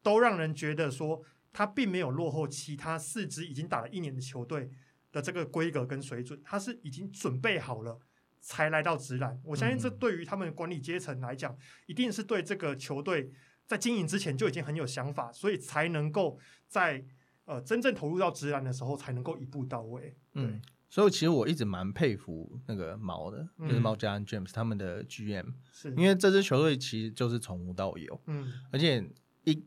[0.03, 4.69] 都让人觉得说他并没有落后其他四支已经打了一年的球队
[5.11, 7.99] 的这个规格跟水准，他是已经准备好了
[8.41, 9.39] 才来到直男。
[9.45, 13.31] 我相信这对于他们管理阶层来讲，一定是对这个球队
[13.65, 16.37] 在经营之前就已经很有想法，所以才能够
[16.67, 17.05] 在
[17.45, 20.17] 呃真正投入到直男的时候才能够一步到位。
[20.33, 29.07] 嗯，所以其实我一直蛮佩服那个毛的，就是毛加恩 James 他们的 GM，是因为这支球队其实就是从无到有，嗯，而且
[29.43, 29.63] 一。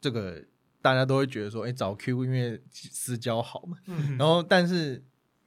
[0.00, 0.44] 这个
[0.80, 3.78] 大家都会觉得说，哎，找 Q 因为私交好嘛。
[3.86, 4.16] 嗯。
[4.16, 5.04] 然后，但是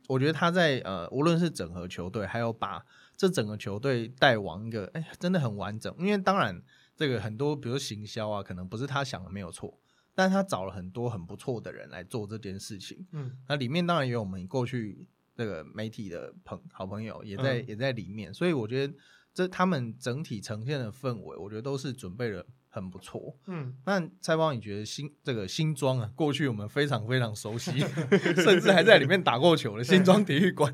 [0.07, 2.85] 我觉得他在呃，无论是整合球队，还有把
[3.15, 5.93] 这整个球队带往一个，哎，真的很完整。
[5.99, 6.61] 因为当然，
[6.95, 9.79] 这个很多，比如行销啊，可能不是他想的没有错，
[10.13, 13.07] 但是他找了很多很不错的人来做这件事情。
[13.11, 13.37] 嗯。
[13.47, 18.93] 那里面当然也有我们过去这个媒体的朋好朋友也在也在里面，所以我觉得
[19.33, 22.45] 这他们整体呈现的氛围，我觉得都是准备了。
[22.73, 27.79] 很不错，嗯，那蔡包，你觉得新这个新庄啊，过去我们非常非常熟悉，
[28.41, 30.73] 甚至还在里面打过球的新庄体育馆，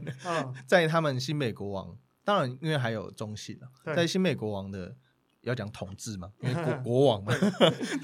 [0.67, 4.95] 在他们新美国王，当然因为还有中信啊，在新美国王的
[5.41, 7.33] 要讲统治嘛，因为国 国王嘛，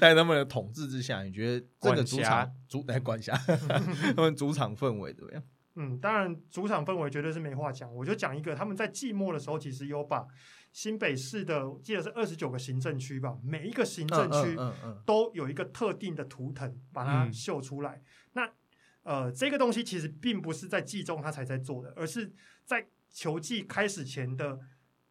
[0.00, 3.32] 在他们的统治之下，你觉得这个主场主来管辖
[4.16, 5.42] 他们主场氛围怎么样？
[5.76, 10.26] 嗯，当然主场氛围绝对是没话讲，我就讲一个，他们在季末的时候其实有把。
[10.74, 14.58] 新北市的记得是二十九个行政区吧，每一个行政区
[15.06, 18.02] 都有一个特定的图腾把它秀出来。
[18.32, 18.52] 那
[19.04, 22.32] 呃，这个东西其实并不是在季中他才在做的，而是
[22.64, 24.58] 在球季开始前的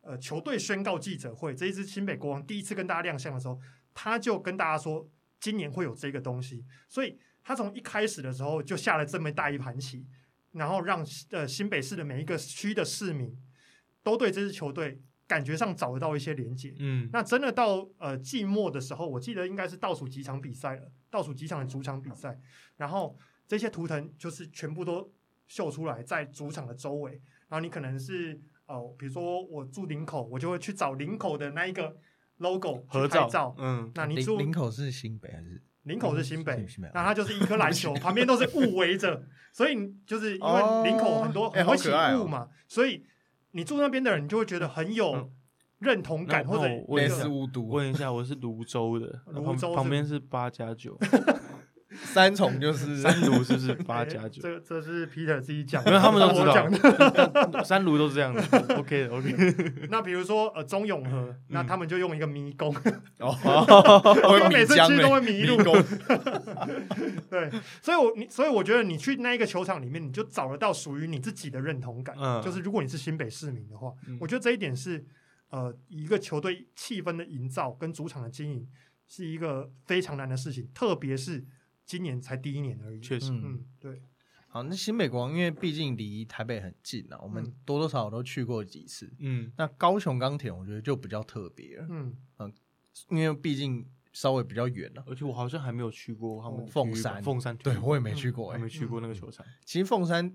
[0.02, 3.58] 呃球队宣告记者会，这一支新北国王第一次跟大家亮相的时候，
[3.94, 10.06] 他就跟大家说今年会有这个东西，所以他从一开始的时候就下了这么大一盘棋，
[10.52, 13.34] 然后让呃新北市的每一个区的市民
[14.04, 15.02] 都对这支球队
[15.34, 16.76] 感觉上找得到一些连接。
[16.78, 22.40] 嗯，那真的到呃季末的时候，我记得应该是倒数几场比赛了，倒数几场的主场比赛，
[22.78, 23.18] 然后
[23.48, 25.12] 这些图腾就是全部都
[25.48, 27.14] 秀出来在主场的周围，
[27.50, 31.98] 然后你可能是哦，比如说我住林口，我就会去找林口的那一个
[32.38, 35.64] logo 去合拍照，嗯，那你住林口是新北还是？
[35.84, 40.82] 林口是新北是新北，那它就是一颗 篮球，旁边都是雾围着，所以就是因哦。
[40.82, 43.06] 为林口很多会起雾嘛，所以
[43.54, 45.32] 你住那边的人，你就会觉得很有嗯。
[45.80, 50.98] 认同感，那或者我问一下似雾都，问一下，我是泸州的，泸州旁旁边是八加九，
[52.14, 54.42] 三重就是 三炉是不是八哎加九？
[54.42, 56.46] 这这是 Peter 自己讲的，因为他们都知。
[57.52, 58.42] 道， 三炉都是这样的。
[58.78, 62.74] OK 的 OK，那比如说呃中永和，那他们就用一个迷宫，
[63.20, 63.36] 哦，
[64.28, 65.58] 因为会每次去都会迷路。
[67.30, 67.50] 对，
[67.82, 72.16] 所以我你所以我觉得你去那一个球场里面，你就找得到属于你自己的认同感。
[72.20, 72.42] 嗯。
[72.44, 74.18] 就是如果你是新北市民的话，嗯。
[74.22, 75.04] 我觉得这一点是
[75.50, 78.68] 呃一个球队气氛的营造跟主场的经营
[79.08, 81.44] 是一个非常难的事情，特别是
[81.86, 83.00] 今年才第一年而已。
[83.00, 84.02] 确实，嗯，嗯，对，
[84.48, 89.12] 好，那新北国王因为毕竟离台北很近啊，我们嗯多多少少都去过几次。
[89.20, 91.78] 嗯，那高雄钢铁我觉得就比较特别。
[91.78, 92.54] 了，嗯，
[93.10, 95.04] 因为毕竟稍微比较远了。
[95.08, 97.14] 而且我好像还没有去过他们凤山。
[97.14, 97.58] 馆凤山。
[97.58, 99.46] 对我也没去过没去过那个球场。
[99.66, 100.32] 其实凤山，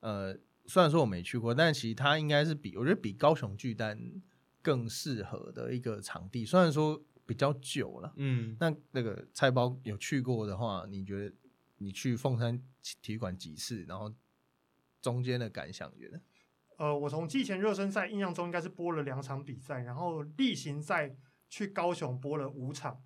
[0.00, 3.98] 呃，虽然说我没去过，但其实它应该是比我觉得比高雄巨蛋
[4.62, 6.44] 更适合的一个场地。
[6.44, 11.34] 虽然说比较久了，嗯，那那个菜包有去过的话，你觉得
[11.78, 12.62] 你去凤山
[13.02, 14.14] 体育馆几次，然后
[15.02, 16.20] 中间的感想，你觉得？
[16.78, 21.16] 呃，我从季前热身赛印象中应该是播了两场比赛，然后例行赛
[21.48, 23.02] 去高雄播了五场。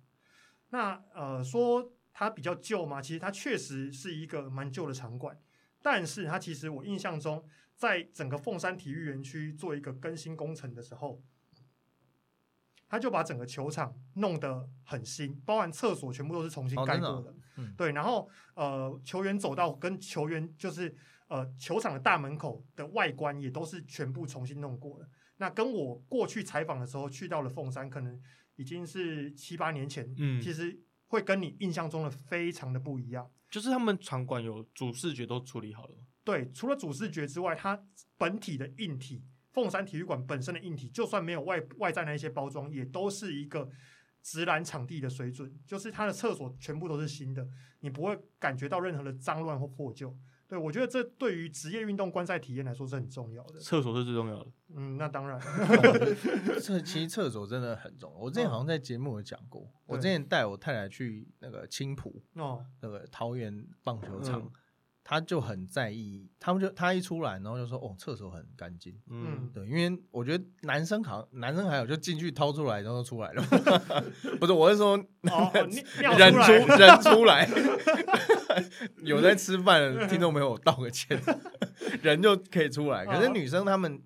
[0.69, 3.01] 那呃，说它比较旧嘛？
[3.01, 5.37] 其实它确实是一个蛮旧的场馆，
[5.81, 7.43] 但是它其实我印象中，
[7.75, 11.23] 在整个凤山体育园区做一个更新工程的时候，
[12.91, 17.33] 他就把整个球场弄得很新，包含厕所全部都是重新盖过的。
[17.55, 20.93] 嗯对，然后呃，球员走道跟球员就是
[21.29, 25.09] 呃球场的大门口的外观也都是全部重新弄过的。
[25.37, 28.21] 那跟我过去采访的时候去到了凤山，可能
[28.57, 30.77] 已经是七八年前，嗯其实
[31.07, 33.31] 会跟你印象中的非常的不一样。
[33.49, 35.95] 就是他们场馆有主视觉都处理好了。
[36.25, 37.81] 对，除了主视觉之外，它
[38.17, 43.69] 本体的硬体，凤山体育馆本身的硬体，就算没有外外在那一些包装，也都是一个
[44.21, 47.47] 直男场地的水准，就是它的厕所全部都是新的，
[47.79, 50.15] 你不会感觉到任何的脏乱或破旧。
[50.47, 53.59] 对我觉得这对于职业运动观赛体验来说是很重要的。
[53.61, 54.51] 厕所是最重要的。
[54.75, 55.39] 嗯，那当然，
[56.59, 58.17] 厕其实厕所真的很重要。
[58.19, 64.51] 我之前好像在节目有讲过，我之前带我太太去那个青浦哦，那个桃园棒球场，嗯
[65.03, 68.93] 他就很在意，他们就他一出来，然后就说哦，厕所很干净。
[69.07, 73.43] 嗯嗯，对，因为我觉得男生好像男生还有就进去掏出来，然后出来了。
[74.39, 75.51] 不是，我是说哦，哦
[75.99, 77.49] 尿人出来，人出来，
[79.03, 81.19] 有在吃饭的听众朋友，道个歉，
[82.01, 83.05] 人就可以出来。
[83.05, 84.01] 可是哦女生她们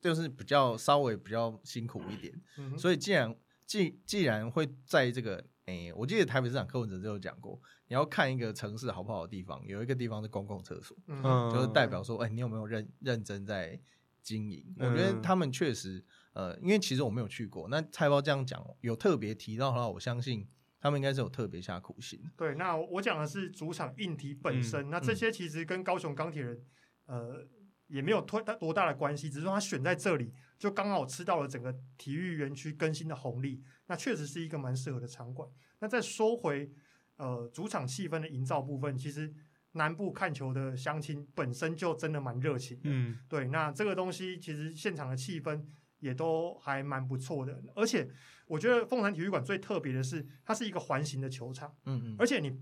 [0.00, 3.34] 就是比较稍微比较辛苦一点，嗯所以既然
[3.66, 13.78] 既既然会在这个诶、我记得台北市长柯文哲就有讲过，你要看一个城市好不好的地方，有一个地方是公共厕所，嗯嗯，就是代表说，哎、你有没有认认真在
[14.22, 14.74] 经营？
[14.78, 16.02] 我觉得嗯他们确实，
[16.32, 20.48] 呃，因为其实我没有去过，那菜包这样讲，有特别提到的话，我相信
[20.80, 22.18] 他们应该是有特别下苦心。
[22.34, 26.64] 对，那我讲的是主场硬体本身，那这些其实跟高雄钢铁人
[27.04, 27.46] 呃
[27.88, 35.50] 也没有多大多大的关系，只是说他选在这里，就刚好吃到了整个体育园区更新的红利，那确实是一个蛮适合的场馆。
[35.80, 36.70] 那再说回
[37.16, 39.34] 呃主场气氛的营造部分，其实
[39.72, 45.64] 南部看球的乡亲本身就真的蛮热情的，嗯对，那这个东西其实现场的气氛
[45.98, 48.08] 也都还蛮不错的，而且
[48.46, 52.60] 我觉得凤山体育馆最特别的是，它是一个环形的球场，嗯嗯，而且你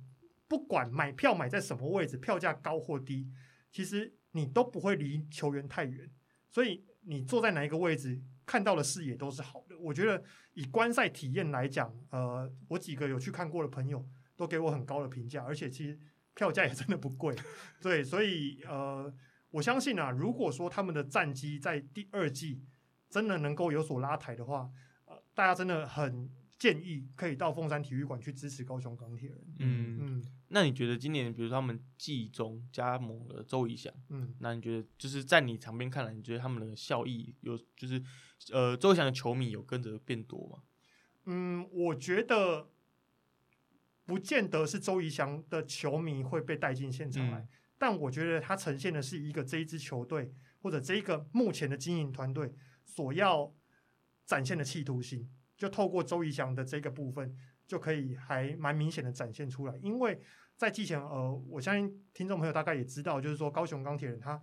[0.48, 3.30] 不管买票买在什么位置，票价高或低，
[3.72, 6.08] 其实你都不会离球员太远，
[6.50, 9.65] 所以你坐在哪一个位置，看到的视野都是好的。
[9.80, 10.22] 我觉得
[10.54, 14.04] 以观赛体验来讲，呃，我几个有去看过的朋友
[14.36, 15.98] 都给我很高的评价，而且其实
[16.34, 17.34] 票价也真的不贵，
[17.80, 19.12] 对，所以呃，
[19.50, 22.62] 我相信啊，如果说他们的战绩在第二季
[23.08, 24.68] 真的能够有所拉抬的话，
[25.06, 26.28] 呃，大家真的很
[26.58, 29.38] 建议可以到凤山体育馆去支持高雄钢铁人。
[29.58, 30.24] 嗯，嗯。
[30.48, 38.02] 那你觉得今年比如说他们季中加盟了周怡翔，嗯，那你觉得就是在你旁边看来，你觉得他们的效益有就是
[38.52, 40.62] 呃周怡翔的球迷有跟着变多吗？
[41.24, 42.70] 嗯，我觉得
[44.04, 47.48] 不见得是周怡翔的球迷会被带进现场来，嗯。
[47.76, 50.32] 但我觉得他呈现的是一个这一支球队
[50.62, 52.54] 或者这一个目前的经营团队
[52.84, 53.52] 所要
[54.24, 57.34] 展现的企图心，就透过周怡翔的这个部分，
[57.66, 59.76] 就可以还蛮明显的展现出来。
[59.82, 60.20] 因为
[60.56, 64.40] 在季前，呃，我相信听众朋友大概也知道，就是说高雄钢铁人他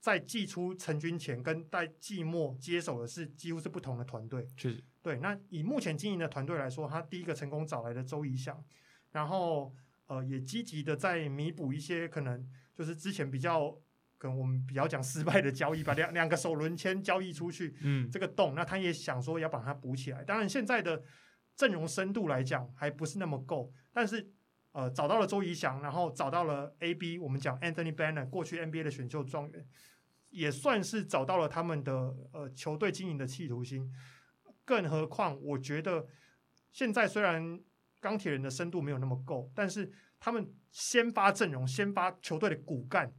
[0.00, 4.46] 在季初成军前跟在季末接手的是几乎是不同的团队。
[4.56, 8.64] 确实，对，那以目前经营的团队来说，他第一个成功找来的周怡翔，
[9.10, 9.74] 然后
[10.06, 13.76] 呃也积极的在弥补一些可能就是之前比较
[14.26, 20.24] 可能我们比较讲失败的交易，把两两个首轮签交易出去嗯，这个洞，那他也想说要把它补起来。
[20.24, 21.00] 当然现在的
[21.54, 24.28] 阵容深度来讲还不是那么够，但是
[24.72, 29.64] 呃找到了周怡翔，然后找到了 AB，我们讲 Anthony Banner 过去 NBA 的选秀状元，
[30.30, 31.92] 也算是找到了他们的
[32.32, 33.88] 呃球队经营的企图心。
[34.64, 36.06] 更何况，我觉得
[36.72, 37.60] 现在虽然
[38.00, 43.12] 钢铁人的深度没有那么够，但是他们先发阵容、先发球队的骨干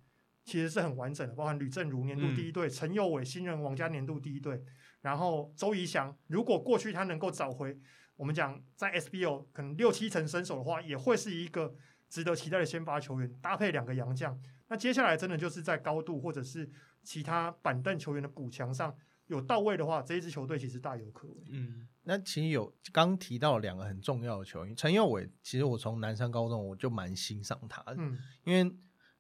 [0.47, 4.63] 其实是很完整的，包含吕正如年度嗯第一队、陈佑伟新人王家年度第一队，
[5.01, 7.77] 然后周怡翔，如果过去他能够找回
[8.15, 11.75] 我们讲在 SBO 可能六七成身手的话，也会是一个
[12.07, 14.39] 值得期待的先发球员，搭配两个洋将。
[14.69, 16.69] 那接下来真的就是在高度或者是
[17.03, 18.95] 其他板凳球员的补强上
[19.27, 21.35] 有到位的话，这一支球队其实大有可为。
[21.49, 28.73] 嗯那其实有刚提到两个很重要的球员，陈佑伟，其实我从南山高中我就蛮欣赏他的，嗯，因为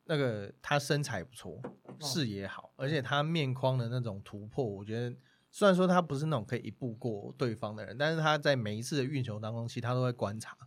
[0.07, 1.61] 那个他身材不错，
[1.99, 5.15] 视野好，而且他面框的那种突破，我觉得
[5.51, 10.57] 虽然说他不是那种可以一步过对方的人，但是他在每一次的运球当中，其实他都会观察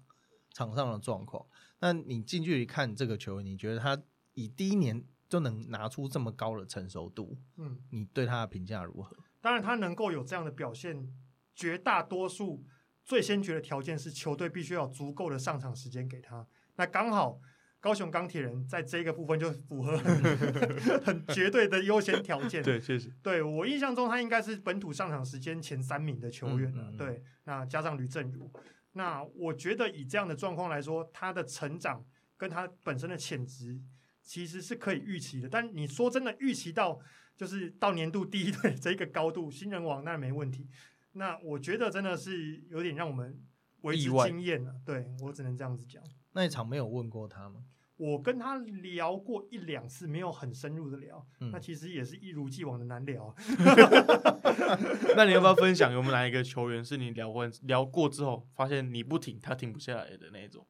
[0.53, 1.45] 场上的状况。
[1.81, 4.01] 那你近距离看这个球，你觉得他
[4.35, 9.17] 以第一年就能拿出这么高的成熟度，嗯，你对他的评价如何？
[9.41, 11.11] 当然他能够有这样的表现，
[11.55, 12.63] 绝大多数
[13.05, 16.47] 最先决的条件是球队必须要有足够的上场时间给他。
[16.77, 17.41] 那刚好
[17.81, 20.23] 高雄钢铁人在这个部分就符合很
[21.03, 22.63] 很绝对的优先条件。
[22.63, 26.83] 对，确实，对我印象中，他应该是本土上场时间前三名的球员了。
[26.83, 28.51] 嗯嗯嗯对，那加上吕正如，
[28.93, 32.05] 那我觉得以这样的状况来说，他的成长
[32.37, 33.81] 跟他本身的潜质
[34.23, 35.49] 其实是可以预期的。
[35.49, 37.01] 但你说真的预期到
[37.35, 40.69] 就是到年度第一队这个高度，新人王那没问题。
[41.13, 43.43] 那我觉得真的是有点让我们
[43.81, 44.75] 为之惊艳了。
[44.85, 46.03] 对我只能这样子讲。
[46.33, 47.65] 那一场没有问过他吗？
[47.97, 53.35] 我跟他聊过一两次，没有很深入的聊，嗯那其实也是一如既往的难聊。
[55.17, 60.67] 那你要不要分享有没有哪一个球员是你聊过聊过之后，发现你不停他停不下来的那一种？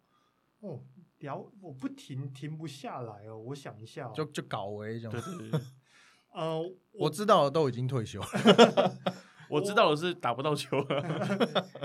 [0.59, 0.81] 哦，
[1.21, 5.13] 聊我不停停不下来哦，我想一下、哦，就就搞为这种。
[5.13, 5.61] 对对对，
[6.35, 6.61] 呃，
[6.93, 8.27] 我知道的都已经退休了，
[9.51, 10.83] 我知道我是打不到球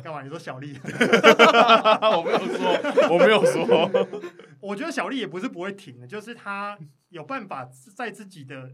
[0.03, 0.21] 干嘛？
[0.23, 4.19] 你说小力 我没有说我没有说
[4.61, 6.77] 我觉得小力也不是不会停的就是他
[7.09, 8.71] 有办法在自己的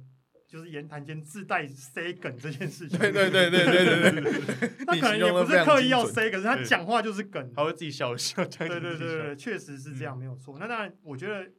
[0.48, 3.00] 就是言谈间自带 say 梗这件事情。
[3.00, 4.72] 对对对对对对对。
[4.86, 7.54] 那 可能也不是刻意要 say 可是他讲话就是梗。
[7.56, 10.58] 他会自己笑一笑对对对确实是这样没有错。
[10.60, 11.50] 那当然我觉得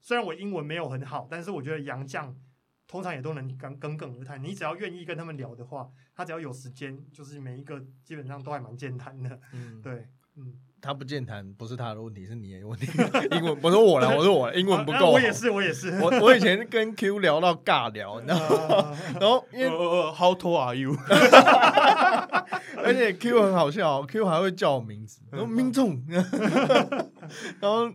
[0.00, 2.34] 虽然我英文没有很好但是我觉得杨绛
[2.92, 4.44] 通常也都能耿耿耿而谈。
[4.44, 9.40] 你只要愿意跟他们聊的话，他只要有时间，就是每一个基本上都还蛮健谈的。
[9.54, 12.86] 嗯，对，嗯，他不健谈不是他的问题，是你的问题。
[13.30, 15.12] 英文，我说我了，我说我了英文不啊够好。
[15.12, 15.98] 我也是，我也是。
[16.02, 18.38] 我我以前跟 Q 聊到尬聊，你知道
[18.68, 18.68] 吗？
[18.68, 20.94] 呃然后因为，How tall are you？
[22.84, 26.04] 而且 Q 很好笑，Q 还会叫我名字，然后命中。
[27.58, 27.90] 然后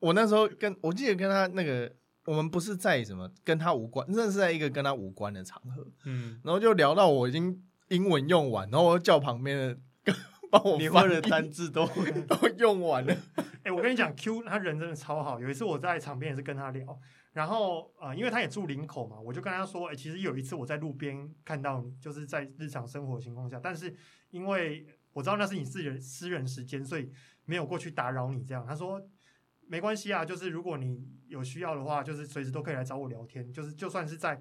[0.00, 1.92] 我那时候跟我记得跟他那个，
[2.26, 10.14] 我们不是在什么跟他无关，真的是在一个跟他无关的场合，嗯，然后就聊到我已经英文用完，然后叫旁边的
[10.50, 11.86] 帮我你翻译会的单字都
[12.26, 13.16] 都用完了。
[13.64, 15.40] 哎、我跟你讲，Q 他人真的超好。
[15.40, 16.98] 有一次我在场边也是跟他聊，
[17.32, 23.94] 然后呃，因为他也住林口嘛，我就跟他说，哎、其实有一次我在路边看到你，就是在日常生活情况下，但是
[24.30, 27.10] 因为我知道那是你私人私人时间，所以
[27.46, 28.44] 没有过去打扰你。
[28.44, 29.00] 这样，他说
[29.66, 31.02] 没关系啊，就是如果你
[31.34, 34.40] 有需要的话，就是随时都可以来找我聊天，就是就算是在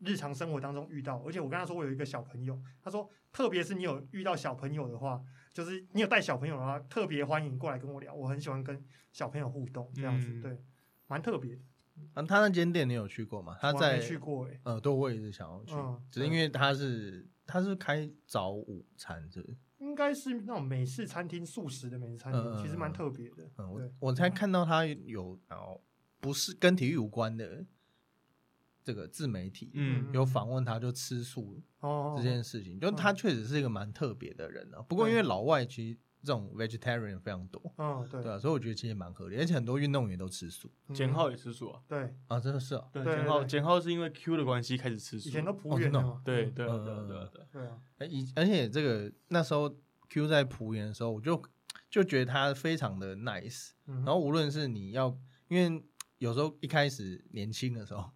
[0.00, 5.20] 日常生活当中遇到，而且我跟他说我有一个小朋友，他说特别是你有遇到小朋友的话，
[5.52, 10.58] 就是你有带小朋友的话，特别欢迎过来跟我聊，我很喜欢跟小朋友互动，这样子、嗯对，
[11.06, 11.62] 蛮特别的。
[12.14, 13.56] 啊，他那间店你有去过吗？
[13.60, 23.48] 他在没去过哎、呃，对，我也是想要去，嗯只是因为他是他是开早午餐，是不是应该是那种美式餐厅素食的美式餐厅，其实蛮嗯特别的。
[23.58, 25.80] 嗯，我，我才看到他有哦，
[26.20, 27.64] 不是跟体育有关的
[28.84, 30.12] 这个自媒体，嗯。
[30.12, 34.82] 有访问他就吃素哦，这件事情，就他确实是一个蛮特别的人啊。
[34.82, 38.22] 不过因为老外其实这种 vegetarian 非常多，嗯，对。
[38.22, 40.70] 对啊，所以我觉得其实蛮合理，而且很多运动员都吃素。
[40.88, 41.80] 嗯简浩也吃素啊。
[41.88, 45.28] 对，啊，真的是啊，对，对简浩对简浩是因为 Q 的关系开始吃素。
[45.28, 47.46] 以前都哦仆员的嘛，对嗯对啊对对啊对啊。
[47.52, 47.66] 对。
[47.66, 49.74] 啊，哎以而且这个那时候
[50.10, 51.40] Q 在浦原的时候，我就
[51.88, 55.16] 就觉得他非常的 nice，然然后无论是你要，
[55.48, 55.82] 因为
[56.20, 58.10] 有时候一开始年轻的时候，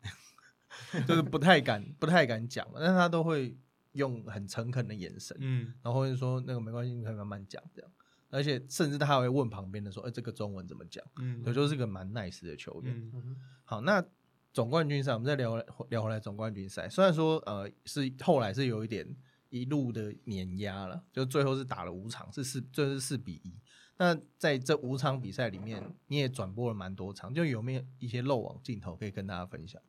[1.09, 3.57] 就是不太敢 不太敢讲嘛，但是他都会
[3.93, 7.91] 用很诚恳的眼神，嗯然后就说那个没关系，你可以慢慢讲这样，
[8.29, 11.05] 而且甚至他还会问旁边的说，哎、这个中文怎么讲？
[11.17, 12.95] 嗯也，就是个蛮 nice 的球员。
[12.95, 14.05] 嗯嗯好，那
[14.53, 15.57] 总冠军赛，我们再聊
[15.89, 16.89] 聊回来总冠军赛。
[16.89, 19.09] 虽然说呃是后来是有一点
[19.49, 23.55] 一路的碾压了，就最后是打了五场，是四最后是四比一。
[23.97, 29.81] 那在这五场比赛里面，你也转播了蛮多场，就有没有一些漏网镜头可以跟大家分享？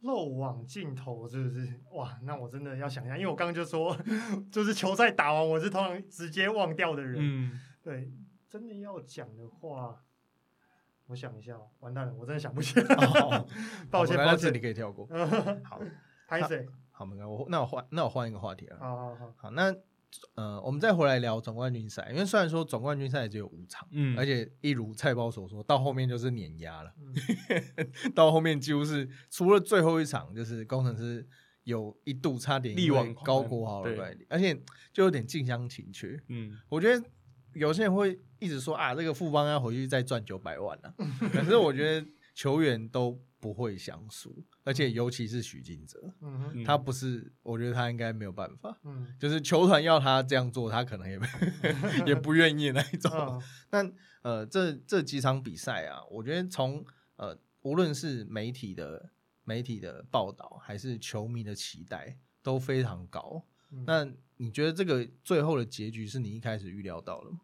[0.00, 1.80] 漏网镜头是不是？
[1.92, 3.96] 哇，那我真的要想一下，因为我刚刚就说，
[4.50, 7.16] 就是球赛打完，我是通常直接忘掉的人。
[7.20, 8.12] 嗯，对，
[8.48, 10.02] 真的要讲的话，
[11.06, 12.94] 我想一下哦，完蛋了，我真的想不起来。
[12.94, 13.46] 哦
[13.90, 15.06] 抱歉，好抱歉，那这里可以跳过。
[15.62, 15.80] 好，
[16.26, 16.66] 拍谁？
[16.90, 18.78] 好，没我那我换那我换一个话题了。
[18.78, 19.72] 好好好，好，那
[20.34, 26.92] 呃，我们再回来聊总冠军赛，因为虽然说总冠军赛只有五场，嗯而且一如菜包所说，到后面就是碾压了，
[27.76, 31.26] 嗯 到后面几乎是除了最后一场，就是工程师
[31.64, 34.54] 有一度差点力挽高国豪了对败而且
[34.92, 36.18] 就有点近乡情怯。
[36.28, 37.04] 嗯我觉得
[37.54, 40.92] 有些人会一直说啊，这个富邦要回去再赚九百万啊，
[41.32, 48.78] 可是我觉得球员都不会想输，而且尤其是许金哲，嗯哼嗯他不是，我觉得他应该没有办法。
[48.84, 51.18] 嗯就是球团要他这样做，他可能也
[52.06, 53.10] 也不愿意那一种。
[53.12, 56.86] 嗯那呃，这这几场比赛啊，我觉得从
[57.16, 59.10] 呃，无论是媒体的
[59.42, 63.44] 媒体的报道，还是球迷的期待，都非常高。
[63.72, 67.40] 嗯那你觉得这个最后的结局是你一开始预料到的吗？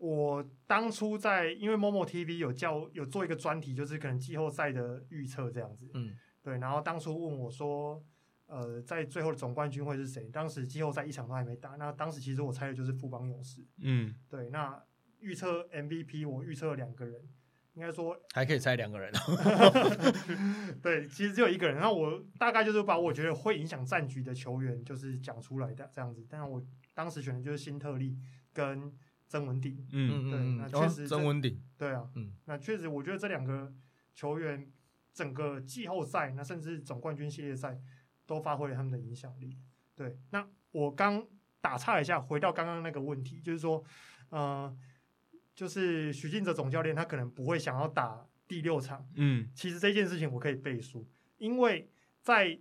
[0.00, 5.90] 我当初在因为某某 TV 有叫有做一个专题，就是可能季后赛的预测这样子。
[5.92, 8.02] 嗯对，然后当初问我说，
[8.46, 10.30] 呃，在最后的总冠军会是谁？
[10.30, 13.62] 当时季后赛一场都还没打，那当时其实我猜的就是富邦勇士。
[13.82, 14.82] 嗯对，那
[15.18, 17.20] 预测 MVP 我预测了两个人，
[17.74, 19.20] 应该说还可以猜两个人啊。
[20.80, 21.76] 对，其实只有一个人。
[21.76, 28.16] 然后我大概就是把我觉得会影响战局的球员就是讲出来的这样子，但我当时选的就是辛特利
[28.54, 28.90] 跟
[29.30, 29.86] 曾文鼎。
[29.92, 30.30] 嗯。
[30.30, 32.34] 对嗯哦那确实曾文鼎，对啊，嗯。
[32.44, 33.72] 那确实我觉得这两个
[34.12, 34.70] 球员
[35.14, 37.80] 整个季后赛，那甚至总冠军系列赛
[38.26, 39.56] 都发挥了他们的影响力。
[39.94, 41.24] 对，那我刚
[41.60, 43.82] 打岔一下，回到刚刚那个问题，就是说，
[44.30, 44.76] 呃，
[45.54, 49.48] 就是许晋哲总教练他可能不会想要打第六场，嗯。
[49.54, 51.06] 其实这件事情我可以背书，
[51.38, 51.88] 因为
[52.20, 52.58] 在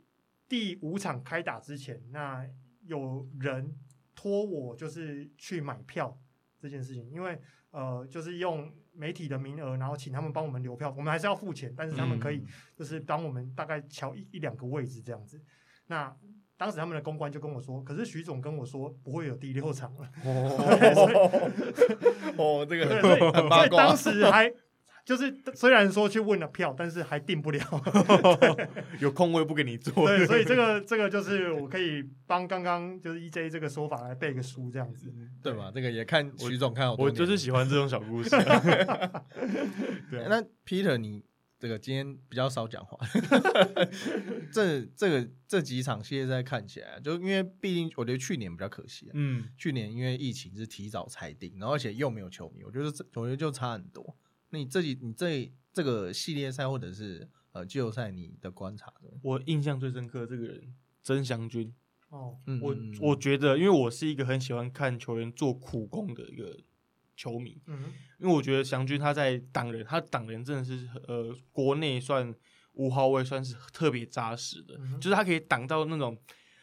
[0.47, 2.47] 第五场开打之前，那
[2.81, 3.77] 有人
[4.15, 6.19] 托我就是去买票
[6.59, 7.39] 这件事情，因为
[7.71, 12.43] 呃，就是用媒体的名额，然后请他们帮我们留票，我们还是要付钱，但是他们可以
[12.75, 15.41] 就是帮我们大概瞧一一两个位置这样子。
[15.87, 16.13] 那
[16.57, 20.11] 当时他们的公关就跟我说，可是徐总跟我说不会有第六场了，
[22.37, 22.85] 哦，这个
[23.31, 23.97] 很八卦所以当。
[23.97, 24.53] 时还
[25.09, 27.59] 就是虽然说去问了票，但是还订不了。
[29.01, 30.07] 有空位不给你做。
[30.07, 35.11] 对，所以这个这个就是我可以帮刚刚就是 EJ 这个说法来背个书这样子。
[35.41, 35.71] 对吧？
[35.73, 38.59] 这个也看徐总看了我就是喜欢这种小故事啊。
[40.11, 41.25] 对啊，那 Peter，你
[41.57, 42.95] 这个今天比较少讲话，
[44.53, 54.15] 这这个这几场系列赛看起来，就因为毕竟我觉得去年比较可惜、啊，嗯去年因为疫情是提早裁定，然后而且又没有球迷，我觉得这我觉得就差很多。
[54.49, 59.09] 那你这几你这这个系列赛或者是呃季后赛，你的观察呢？
[59.21, 61.73] 我印象最深刻的这个人曾祥军，
[62.09, 66.57] 哦，我我觉得，因为我是一个很喜欢看球员做苦工的一个
[67.15, 67.85] 球迷，嗯
[68.19, 72.33] 因为我觉得祥军他在挡人，他挡人真的是呃国内算
[72.73, 76.17] 五号位算是特别扎实的，嗯哼就是他可以挡到那种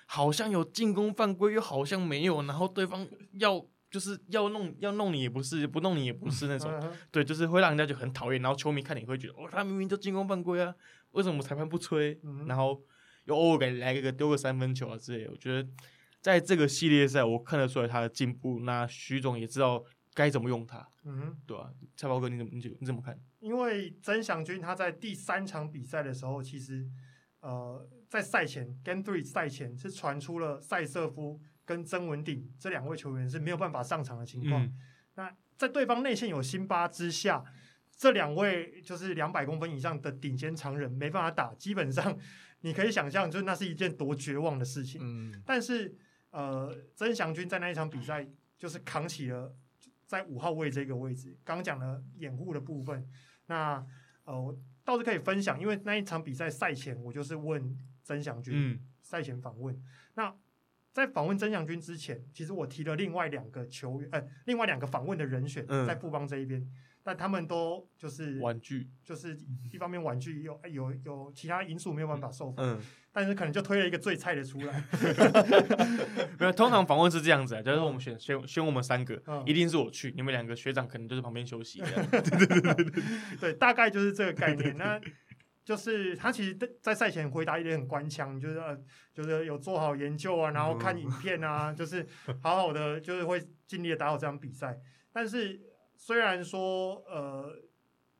[0.07, 10.74] 好像有进攻犯规又好像没有，然后对方要就是要弄要弄你也不是，不弄你也不是那种，对，就是会让人家就很讨厌，然后球迷看你会觉得哦，他明明就进攻犯规啊，
[11.12, 12.18] 为什么裁判不吹？
[12.24, 12.82] 嗯然后
[13.24, 15.30] 又偶尔给来一个丢个三分球啊之类的。
[15.30, 15.68] 我觉得
[16.20, 18.61] 在这个系列赛，我看得出来他的进步。
[18.61, 19.84] 那徐总也知道
[20.14, 23.18] 该怎么用他，嗯，对啊、蔡宝哥，你怎么你怎么你怎么看？
[23.41, 26.84] 因为曾祥军他在第三场比赛的时候，其实
[27.41, 34.64] 呃在赛前 Game Three 赛前是传出了塞瑟夫跟曾文鼎这两位球员是没有办法上场的情况。
[34.64, 34.78] 嗯，
[35.16, 37.44] 那在对方内线有辛巴之下，
[37.94, 42.16] 这两位就是两百公分以上的顶尖常人没办法打，基本上
[42.60, 45.00] 你可以想象，就是那是一件多绝望的事情。
[45.02, 45.94] 嗯，但是
[46.30, 48.26] 呃，曾祥军在那一场比赛
[48.58, 49.54] 就是扛起了
[50.06, 53.08] 在五号位这个位置，刚刚讲了掩护的部分。
[53.46, 53.84] 那
[54.24, 59.80] 呃，我倒是可以分享，因为那一场比赛赛前我就是问曾祥军，嗯，赛前访问。
[60.14, 60.34] 那
[60.97, 66.66] 在访问曾祥军之前，其实我提了另外两个球员，呃，另外两个访问的人选嗯在富邦这一边，
[67.03, 69.38] 但他们都就是玩具，就是
[69.70, 72.80] 一方面玩具有有有其他因素没有办法受访，嗯，
[73.12, 74.82] 但是可能就推了一个最菜的出来。
[76.40, 82.07] 没有，通常访问是这样子啊，就是我们选选选我们三个嗯，一定是我去，你们两个学长可能就是旁边休息这样。
[83.38, 84.74] 对，大概就是这个概念。
[84.78, 84.99] 那
[85.66, 88.78] 就是他其实在赛前回答也很官腔，就是呃，
[89.12, 92.06] 就是有做好研究啊，然后看影片啊，就是
[92.40, 94.78] 好好的，就是会尽力的打好这场比赛。
[95.12, 95.60] 但是
[95.96, 97.52] 虽然说呃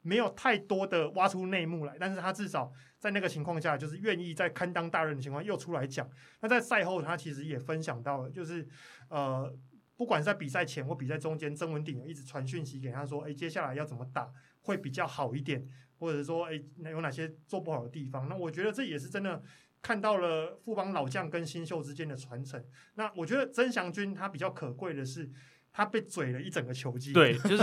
[0.03, 6.11] 没有太多的挖出内幕来，但是他至少在那个情况下，就是愿意在堪当大任的情况又出来讲。
[6.41, 8.67] 那在赛后，他其实也分享到了，就是
[9.09, 9.57] 呃。
[9.99, 14.31] 不管是在比赛前或比赛中间，曾文鼎一直传讯息给他说：“哎，接下来要怎么打
[14.61, 15.67] 会比较好一点，
[15.99, 19.43] 或者说，哎，那有哪些做不好的地方？”那我觉得这也是真的
[19.83, 22.63] 看到了富邦老将跟新秀之间的传承。
[22.95, 25.31] 那我觉得曾祥军他比较可贵的是，
[25.73, 27.13] 他被嘴了一整个球季。
[27.13, 27.63] 对，就是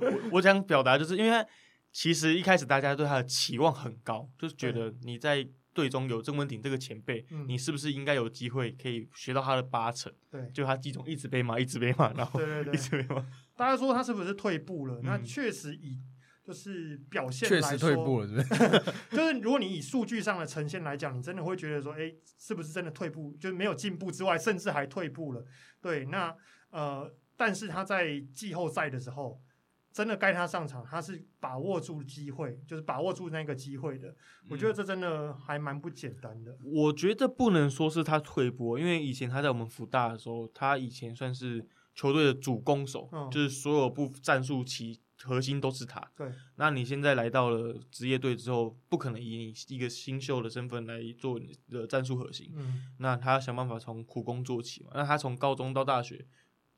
[0.00, 1.46] 我 我想表达，就是因为他
[1.92, 10.12] 其实一开始大家对他的期望很高，就是觉得你在队中有郑文鼎这个前辈，嗯你是不是应该有机会可以学到他的八成？
[10.30, 12.40] 对就他季中一直被骂，一直被骂，然后
[12.72, 13.24] 一直被骂。
[13.56, 15.00] 大家说他是不是退步了？
[15.02, 15.98] 那嗯确实以
[16.42, 18.92] 就是表现确来说，实退步了，是不是？
[19.16, 23.36] 就是如果你以数据上的呈现来讲，你真的会觉得说，哎，是不是真的退步？
[23.38, 25.44] 就是没有进步之外，甚至还退步了。
[25.80, 26.34] 对，那
[26.70, 29.40] 呃，但是他在季后赛的时候，
[29.92, 34.14] 真的该他上场，他是把握住机会，就是把握住那个机会的。
[34.48, 36.56] 我觉得这真的还蛮不简单的。
[36.62, 46.00] 我觉得不能说是他退步，因为以前他在我们福大的时候，他以前算是球队的主攻手，嗯就是所有部战术期核心都是他。
[46.16, 54.90] 对，那你现在来到了职业队之后，不可能以你一个新秀的身份来做你的战术核心，嗯，那他要想办法从苦工做起嘛。
[54.94, 56.26] 那他从高中到大学，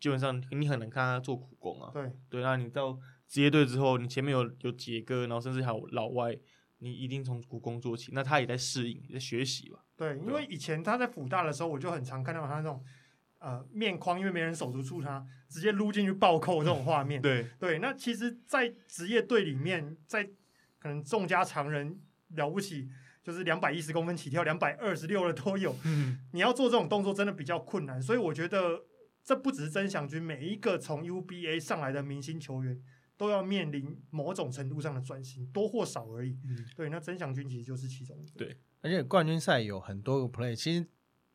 [0.01, 1.90] 基本上你很难看他做苦工啊。
[1.93, 6.36] 对，对，那你到职业队之后，你前面有有杰哥，然后甚至还有老外，
[6.78, 8.11] 你一定从苦工做起。
[8.12, 9.84] 那他也在适应，也在学习吧。
[9.97, 12.84] 对，因为以前他在辅大的时候，我就很常看到他那种
[13.43, 17.20] 呃面框，因为没人守得住他，直接撸进去暴扣这种画面。
[17.20, 20.24] 对，对，那其实，在职业队里面，在
[20.78, 22.01] 可能众家常人
[22.36, 22.88] 了不起，
[23.22, 25.76] 就是两百一十公分起跳，两百二十六的都有。
[25.84, 28.01] 嗯，你要做这种动作，真的比较困难。
[28.01, 28.84] 所以我觉得，
[29.24, 32.82] 这不只是曾祥军，每一个从 UBA 上来的明星球员。
[33.14, 36.36] 都要面临某种程度上的转型，多或少而已。
[36.45, 38.32] 嗯对，那曾祥军其实就是其中一个。
[38.36, 40.84] 对而且冠军赛有很多个 play，其实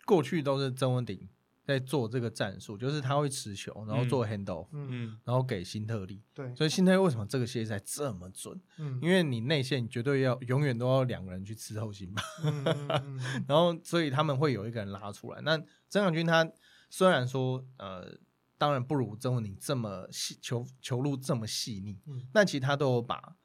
[0.06, 1.30] 过去都是曾文鼎
[1.68, 6.24] 在做这个战术，就是他会持球，然后做 handle，、嗯，嗯，然后给新特利。
[6.34, 8.58] 对，所以新特利为什么这个系列赛这么准？
[8.78, 15.42] 嗯因为你内线绝对要永远都要两个人去伺候辛巴，嗯嗯嗯嗯 然后所以他们会有一个人拉出来。
[15.42, 15.58] 那
[15.90, 16.50] 曾祥军他
[16.90, 18.18] 虽然说呃，
[18.58, 23.36] 当然不如曾文鼎这么细球球路这么细腻，嗯但其实他都有把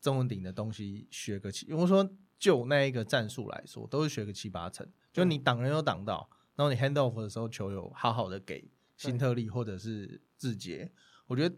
[0.00, 1.70] 曾文鼎的东西学个七。
[1.74, 2.08] 我说
[2.38, 4.90] 就那一个战术来说，都是学个七八成。
[5.12, 10.90] 就你挡人有挡到，然后你 hand off 的时候，球有好好的给辛特利或者是志杰。
[11.26, 11.54] 我觉得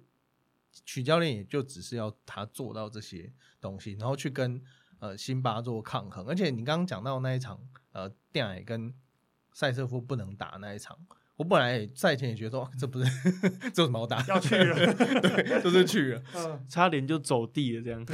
[0.84, 4.62] 曲教练也就只是要他做到这些东西，然后去跟
[4.98, 6.26] 呃辛巴做抗衡。
[6.26, 7.58] 而且你刚刚讲到那一场
[7.92, 8.92] 呃电矮跟
[9.52, 10.98] 塞瑟夫不能打那一场。
[11.38, 13.06] 我本来也赛前也觉得说，哇这不是
[13.72, 14.22] 这有什么好打？
[14.26, 14.74] 要去了。
[14.94, 16.22] 对， 就是去了。
[16.34, 18.04] 嗯差点就走地了这样。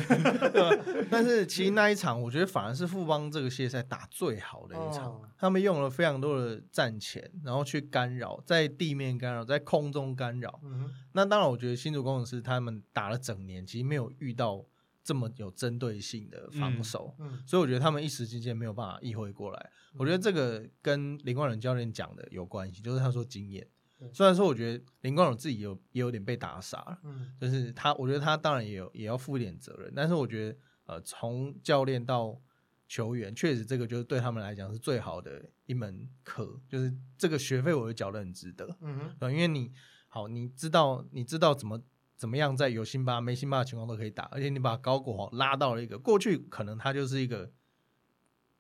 [1.11, 5.07] 但是其实那一场，我觉得反而是富邦这个系列赛打最好的一场。
[5.07, 10.61] 哦他们用了非常多的战前，然后去干扰，在地面干扰，在空中干扰。
[10.63, 14.65] 嗯那当然，我觉得新竹工程师他们打了整年，其实没有遇到
[15.03, 19.71] 这么有针对性的防守，嗯所以我觉得他们一时之间没有办法意会过来。
[19.97, 23.67] 我觉得这个跟林冠荣教练讲的有关系，就是他说经验
[23.99, 24.11] 对。
[24.13, 26.99] 虽然说我觉得林冠荣自己有也有点被打傻了。
[27.05, 32.41] 嗯就是他，我觉得他当然也有也要负一点责任，但是我觉得呃，从教练到
[32.87, 39.73] 球员，确实这个就是对他们来讲是最好的一门课，就是这个学费我就缴得很值得，嗯哼因为你
[40.09, 41.83] 好，你知道你知道怎么
[42.17, 47.51] 怎么样在有辛巴没辛巴的情况都可以打，而且你把高国豪拉到了一个过去可能他就是一个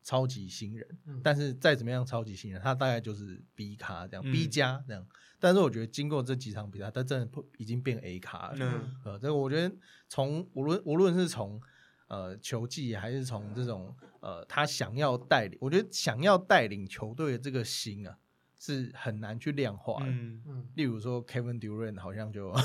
[0.04, 5.04] 超级新人，嗯但是再怎么样超级新人，他大概就是 B 咖这样、嗯 b 加这样。
[5.40, 8.56] 但是我觉得经过这几场比赛，他真的不已经变 A 咖了。
[8.60, 9.74] 嗯呃，这个我觉得
[10.08, 11.60] 从无论无论是从
[12.08, 18.16] 呃球技，还是从这种呃他想要带领，我觉得想要带领球队的这个心啊，
[18.58, 20.06] 是很难去量化的。
[20.10, 22.48] 嗯，嗯，例如说 Kevin Durant 好像就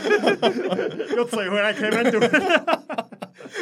[1.16, 2.89] 又嘴回来 Kevin Durant，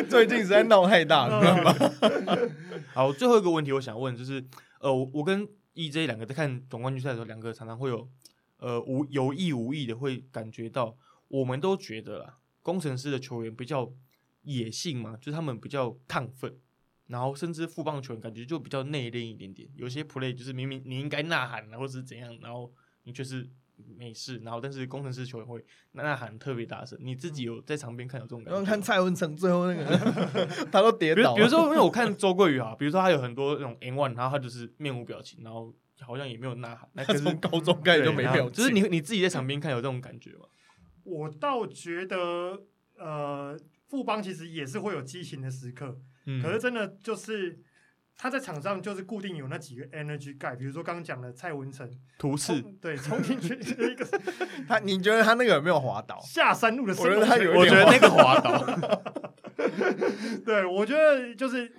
[0.10, 2.48] 最近实在闹太大了，知道吗？
[2.94, 4.42] 好，最后一个问题我想问，就是
[4.80, 8.08] 呃，我我跟 EJ 两个在看总冠军赛的时候，两个常常会有
[8.56, 10.96] 呃无有意无意的会感觉到，
[11.28, 13.92] 我们都觉得啦，工程师的球员比较
[14.42, 16.56] 野性嘛，就是他们比较亢奋，
[17.06, 22.72] 然后甚至副棒球员感觉就比较内敛一点点，有些 play 就是明明你应该呐喊啊，或者是怎样，然后
[23.04, 23.48] 你却是
[23.96, 29.86] 没事，然后但是工程师球员会呐喊特别大声，你自己有在场边看有这种感觉看蔡文成最后那个，
[30.70, 31.34] 他都跌倒了。
[31.36, 40.46] 比如比如说，因为我看周桂宇啊，比如说他有很多那种 N one，然后他就是面无表情，然后好像也没有呐喊，那他可是从高中开始就没表情，就是你你自己在场边看有这种感觉吗？
[41.04, 42.62] 我倒觉得
[42.98, 43.58] 呃，
[43.88, 47.58] 富邦其实也是会有激情的时刻，嗯可是真的就是
[48.20, 51.88] 他在场上就是固定有那几个 energy guy，比如说刚刚讲的蔡文成，
[52.18, 54.04] 图示，冲对冲进去 一个
[54.66, 56.18] 他，你觉得他那个有没有滑倒？
[56.20, 59.22] 下山路的升我觉得他有一点我觉得那个滑倒，
[60.44, 61.72] 对，我觉得就是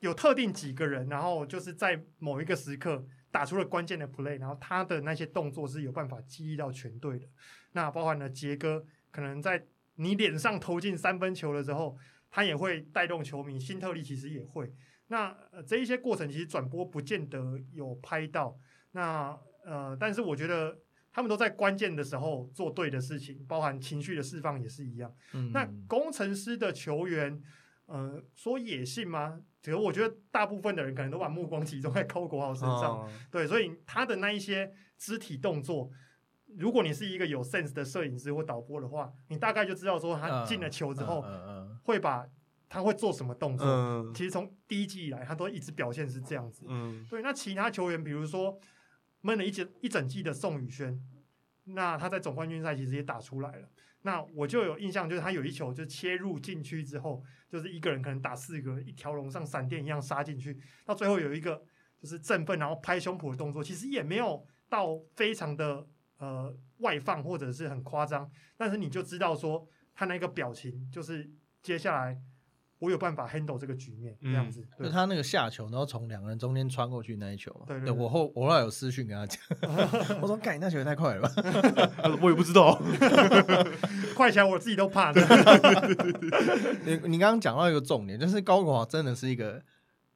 [0.00, 7.26] 有特定几个人，然后就是在某一个时刻打出了关键的 play，然后他的那些动作是有办法激励到全队的。
[7.70, 11.96] 那包含了杰哥，可能在你脸上投进三分球的时候，
[12.32, 14.74] 他也会带动球迷，新特利其实也会。
[15.12, 18.58] 那、呃、这一些过程其实转播不见得有拍到，
[18.92, 20.78] 那呃，但是我觉得
[21.12, 25.14] 他们都在关键的时候做对的事情，包含情绪的释放也是一样。
[25.34, 27.38] 嗯，那工程师的球员，
[27.84, 29.38] 呃，说野性吗？
[29.60, 35.90] 其实我觉得大部分的人可能都把目光集中在高国豪身上，哦对，所以他的那一些肢体动作，
[36.56, 41.22] 如果你是一个有 sense 的摄影师或导播的话，你大概就知道说他进了球之后
[41.84, 42.26] 会把
[42.72, 43.66] 他会做什么动作。
[43.66, 46.64] 嗯其实从第一季以来，他都一直表现是这样子。
[46.66, 48.58] 嗯对，那其他球员，比如说
[49.20, 50.98] 闷了一整一整季的宋宇轩，
[51.64, 53.68] 那他在总冠军赛其实也打出来了。
[54.04, 61.62] 那我就有印象，就是他有一球就切入禁区之后，就是一个人可能打四个，一条龙像闪电一样杀进去，到最后有一个
[62.00, 71.30] 就是振奋然后拍胸脯的动作，其实也没有到非常的呃外放或者是很夸张，但是你就知道说他那个表情就是
[71.62, 72.18] 接下来
[72.82, 74.60] 我有办法 handle 这个局面这样子。
[74.60, 77.60] 嗯，对就他那个下球，然后从两个人中间穿过去那一球嘛。
[77.66, 79.40] 对对对我后我后来有私讯跟他讲，
[80.20, 81.30] 我说：“干，你那球也太快了吧
[82.20, 82.74] 我也不知道，
[84.16, 85.12] 快起来我自己都怕。
[86.84, 89.62] 你你刚刚讲到一个重点，就是高国豪真的是一个，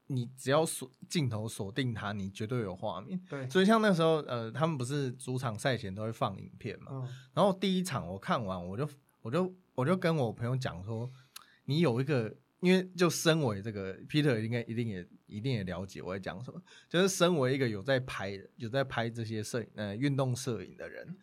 [0.08, 3.20] 你只要锁镜头锁定他，你绝对有画面。
[3.30, 6.86] 对，所以像那时候，呃，他们不是主场赛前都会放影片嘛？
[6.90, 8.88] 嗯然后第一场我看完，我就
[9.22, 11.08] 我就我就跟我朋友讲说，
[11.66, 21.16] 你有一个，因为就身为这个 Peter 应该一定也一定也了解我在讲什么，就是身为一个有在拍有在拍这些摄影呃运动摄影的人。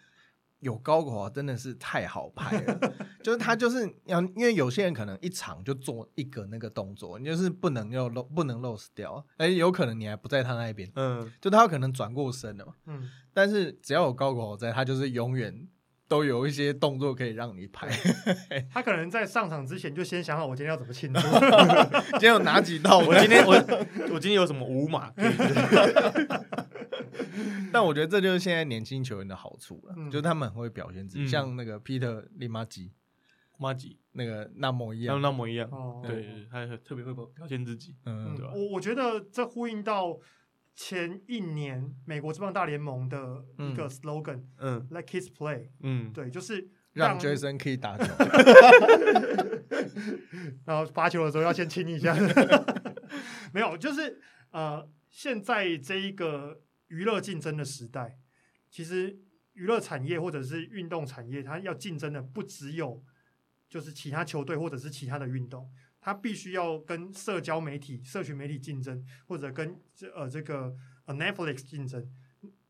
[0.59, 11.29] 有高国豪真的是太好拍了， 就是他就是要，因为有些人可能一场就做一个那个动作，你就是不能要漏不能 lose 掉，而且有可能你还不在他那边，嗯。
[11.41, 15.67] 就他有可能转过身了嘛，嗯，但是只要有高国豪在，他就是永远
[16.08, 17.88] 都有一些动作可以让你拍。
[18.72, 21.20] 他可能在上场之前就先想好我今天要怎么庆祝。
[22.14, 22.99] 今天有哪几道？
[22.99, 23.54] 我今天我
[24.14, 25.34] 我今天有什么舞码可以？
[27.72, 32.91] 但我觉得这就是现在年轻球员的好处了，嗯就是他们很会表现自己，嗯像那个 Peter 利马吉
[33.58, 35.22] 马吉，那个那么一像样。
[35.22, 40.18] 那么一样，哦，对，对他特别会表表现自己，嗯嗯对吧我我觉得这呼应到
[40.76, 44.88] 前一年美国职棒大联盟的一个 slogan、嗯。
[44.89, 48.05] Let kids play，嗯，对，就是让 Jason 可以打球。
[50.65, 52.15] 然后发球的时候要先亲一下，
[53.53, 54.19] 没有，就是
[54.51, 58.17] 呃，现在这一个娱乐竞争的时代，
[58.69, 59.19] 其实
[59.53, 63.03] 娱乐产业或者是运动产业，它要竞争的不只有
[63.69, 65.69] 就是其他球队或者是其他的运动，
[66.06, 70.76] 它必须要跟社交媒体、社群媒体竞争，或者跟这呃这个
[71.06, 72.06] 呃 Netflix 竞争，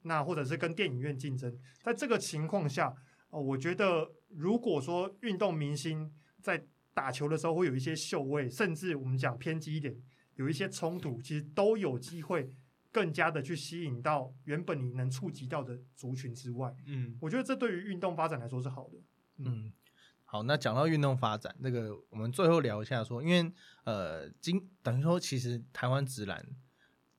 [0.03, 1.57] 那或者是跟电影院竞争。
[1.81, 2.93] 在这个情况下，
[3.31, 6.13] 哦、我觉得如果说运动明星
[6.43, 6.63] 在
[6.93, 9.97] 打球的时候会有一些秀位，甚至我们讲偏激一点，
[10.35, 12.47] 有一些冲突，其实都有机会
[12.91, 16.71] 更加的去吸引到原本你能触及到的族群之外。
[16.85, 18.97] 嗯我觉得这对于运动发展来说是好的。
[19.39, 19.73] 嗯，
[20.33, 23.53] 好，那讲到运动发展，那个我们最后聊一下说，因为
[23.83, 26.43] 呃，今等于说其实台湾直男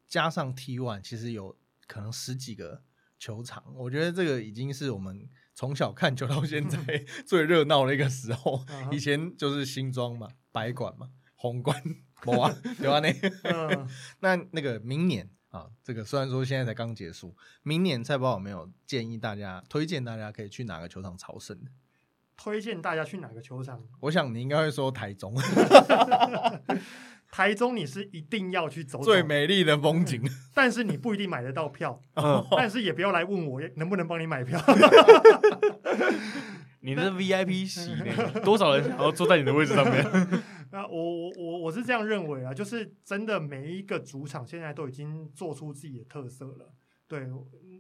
[0.08, 1.56] 加上 T one，其实有
[1.86, 2.82] 可能十几个
[3.16, 6.78] 球场，我觉得这个已经是我们从小看球到现在
[7.24, 8.64] 最热闹的一个时候。
[8.68, 11.80] 嗯以前就是新庄嘛，白馆嘛，红馆，
[12.26, 12.98] 没啊，对吧？
[12.98, 13.10] 那
[13.54, 13.88] 嗯
[14.18, 21.70] 那那个明年啊，这个虽然说现在才刚结束，明年菜包有没有建议大家推荐大家可以去哪个球场朝圣的？
[22.36, 23.82] 推荐大家去哪个球场？
[24.00, 25.34] 我想你应该会说台中
[27.30, 30.22] 台中你是一定要去走走，最美丽的风景。
[30.54, 34.60] 但是你不一定买得到票，嗯，但是也不要来问我能不能帮你买票。
[36.80, 38.40] 你的 VIP 席呢？
[38.44, 40.04] 多少人想要坐在你的位置上面？
[40.70, 46.72] 那我我我我是这样认为啊，就是真的每一个主场现在都已经做出自己的特色了。
[47.08, 47.26] 对，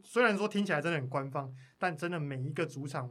[0.02, 3.10] 虽然说听起来真的很官方，但真的每一个主场，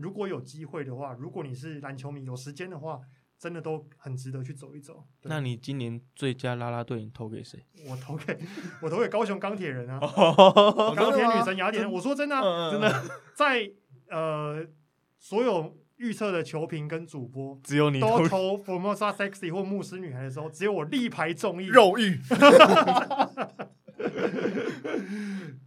[0.00, 3.00] 如果有机会的话，如果你是篮球迷有时间的话，
[3.38, 5.04] 真的都很值得去走一走。
[5.22, 7.64] 那你今年最佳啦啦队你投给谁？
[7.88, 8.38] 我投给
[8.82, 11.90] 我投给高雄钢铁人啊，哦钢铁女神雅典。
[11.90, 13.70] 我说真的啊、真的在
[14.08, 14.64] 呃
[15.18, 22.18] 所有预测的球评跟主播只有你投都投 Formosa Sexy 或牧师女孩的时候，只有我力排众议，肉欲，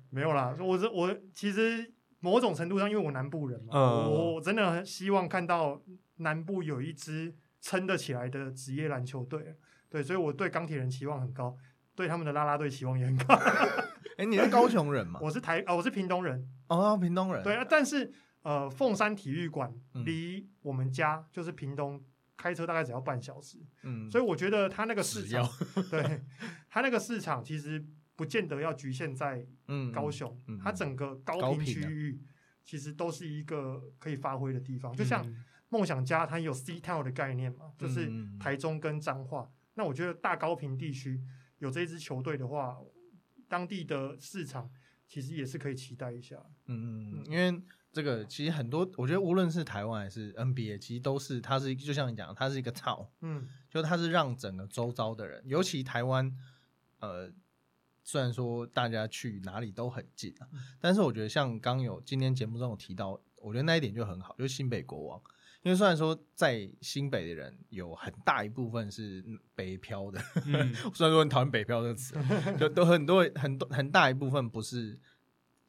[0.10, 0.56] 没有啦。
[0.60, 1.92] 我是我其实
[2.24, 5.82] 某种程度上，因为我南部人嘛，嗯我我真的很希望看到
[6.18, 9.58] 南部有一支撑得起来的职业篮球队。
[9.90, 11.56] 对，所以我对钢铁人期望很高，
[11.94, 13.36] 对他们的啦啦队期望也很高。
[14.18, 15.20] 哎，你是高雄人嘛？
[15.22, 17.44] 我是台啊、我是屏东人，哦，屏东人。
[17.44, 18.12] 对啊，但是
[18.42, 22.02] 呃，凤山体育馆嗯离我们家就是屏东，
[22.38, 26.22] 开车大概只要半小时，嗯，所以我觉得它那个市只要场， 对
[26.70, 27.86] 它那个市场其实
[28.16, 32.20] 不见得要局限在嗯高雄，嗯它整个高频区域
[32.64, 34.96] 其实都是一个可以发挥的地方。
[34.96, 39.52] 就像嗯梦想家，它有 C Town 的概念嘛，就是台中跟彰化。
[39.74, 41.20] 那我觉得大高频地区
[41.58, 42.78] 有这支球队的话，
[43.48, 44.70] 当地的市场
[45.08, 46.36] 其实也是可以期待一下。
[46.68, 47.60] 嗯，嗯，因为
[47.92, 53.48] 这个其实很多，我觉得无论是台湾还是 NBA，其实都是它是就像你讲，它是一个 town，嗯。
[53.68, 56.32] 就它是让整个周遭的人，尤其台湾，
[57.00, 57.34] 呃，
[58.04, 60.48] 虽然说大家去哪里都很近啊，
[60.80, 65.22] 但是我觉得像刚有今天节目中有提到，我觉得那一点就很好，就是新北国王。
[65.64, 69.24] 因为虽然说在新北的人有很大一部分是
[69.56, 72.16] 北漂的，嗯 虽然说很讨厌北漂这个词，
[72.60, 75.00] 就都很多很多很大一部分不是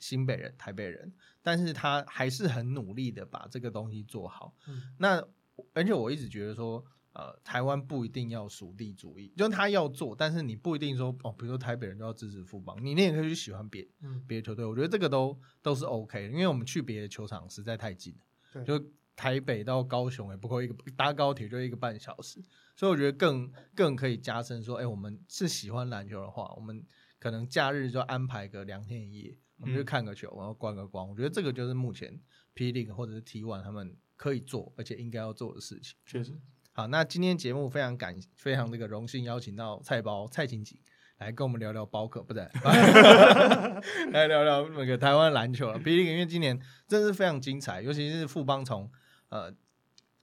[0.00, 4.52] 新北人、台北人，但是他还是很努力的把这个东西做好。
[4.66, 5.24] 嗯那
[5.72, 18.20] 而且我一直觉得说，呃，台湾不一定要属地主义，就是他要做，但是你不一定说哦，比如说台北人都要支持富邦，你你也可以去喜欢别嗯，别的球队，我觉得这个都都是 OK 的，因为我们去别的球场实在太近了，
[18.52, 18.84] 对就
[19.16, 22.42] 台北到高雄也不够一个搭高铁就一个半小时，
[22.74, 26.84] 所以我觉得更更可以加深说，哎、我们是喜欢篮球的话，我们
[27.20, 32.20] 可能假日就安排个两天一夜，我们去嗯看个球，然后观个光，我觉得这个就是目前
[32.54, 35.96] P League 或者是 T One 他们可以做而且应该要做的事情。
[36.04, 36.32] 确实，
[36.76, 40.76] 好，那今天节目非常感非常这个荣幸邀请到菜包蔡琴锦
[41.18, 42.40] 来跟我们聊聊包客，不是
[44.10, 45.78] 来聊聊那个台湾篮球了。
[45.78, 48.90] 霹雳因为今年真是非常精彩，尤其是富邦从
[49.28, 49.54] 呃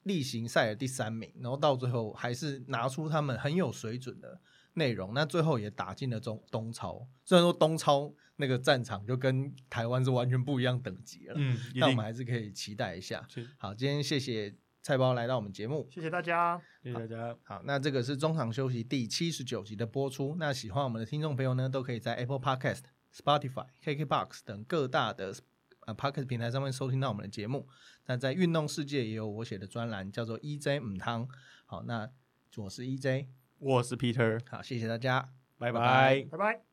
[0.04, 4.42] 例行赛的第三名，然后到最后还是拿出他们很有水准的
[4.74, 7.08] 内容，那最后也打进了中东超。
[7.24, 13.26] 虽然说东超那个战场就跟台湾是完全不一样等级了，嗯，一定但我们，还是可以期待一下。
[13.30, 15.88] 是好，今天谢谢菜包来到我们节目。
[15.92, 16.62] 谢谢大家。
[16.84, 20.36] 谢谢大家，好，那这个是中场休息第七十九集的播出。
[20.40, 22.82] 那喜欢我们的听众朋友呢，都可以在 Apple Podcast、
[23.14, 25.34] Spotify、KKBox 等各大的
[25.86, 27.68] 呃 Podcast 平台上面收听到我们的节目。
[28.08, 31.28] 那在运动世界也有我写的专栏，叫做 EJ 母汤。
[31.66, 32.10] 好，那
[32.58, 33.28] 我是 EJ，
[33.60, 35.30] 我是 Peter，好，谢谢大家。
[35.60, 36.71] 拜拜拜拜拜拜。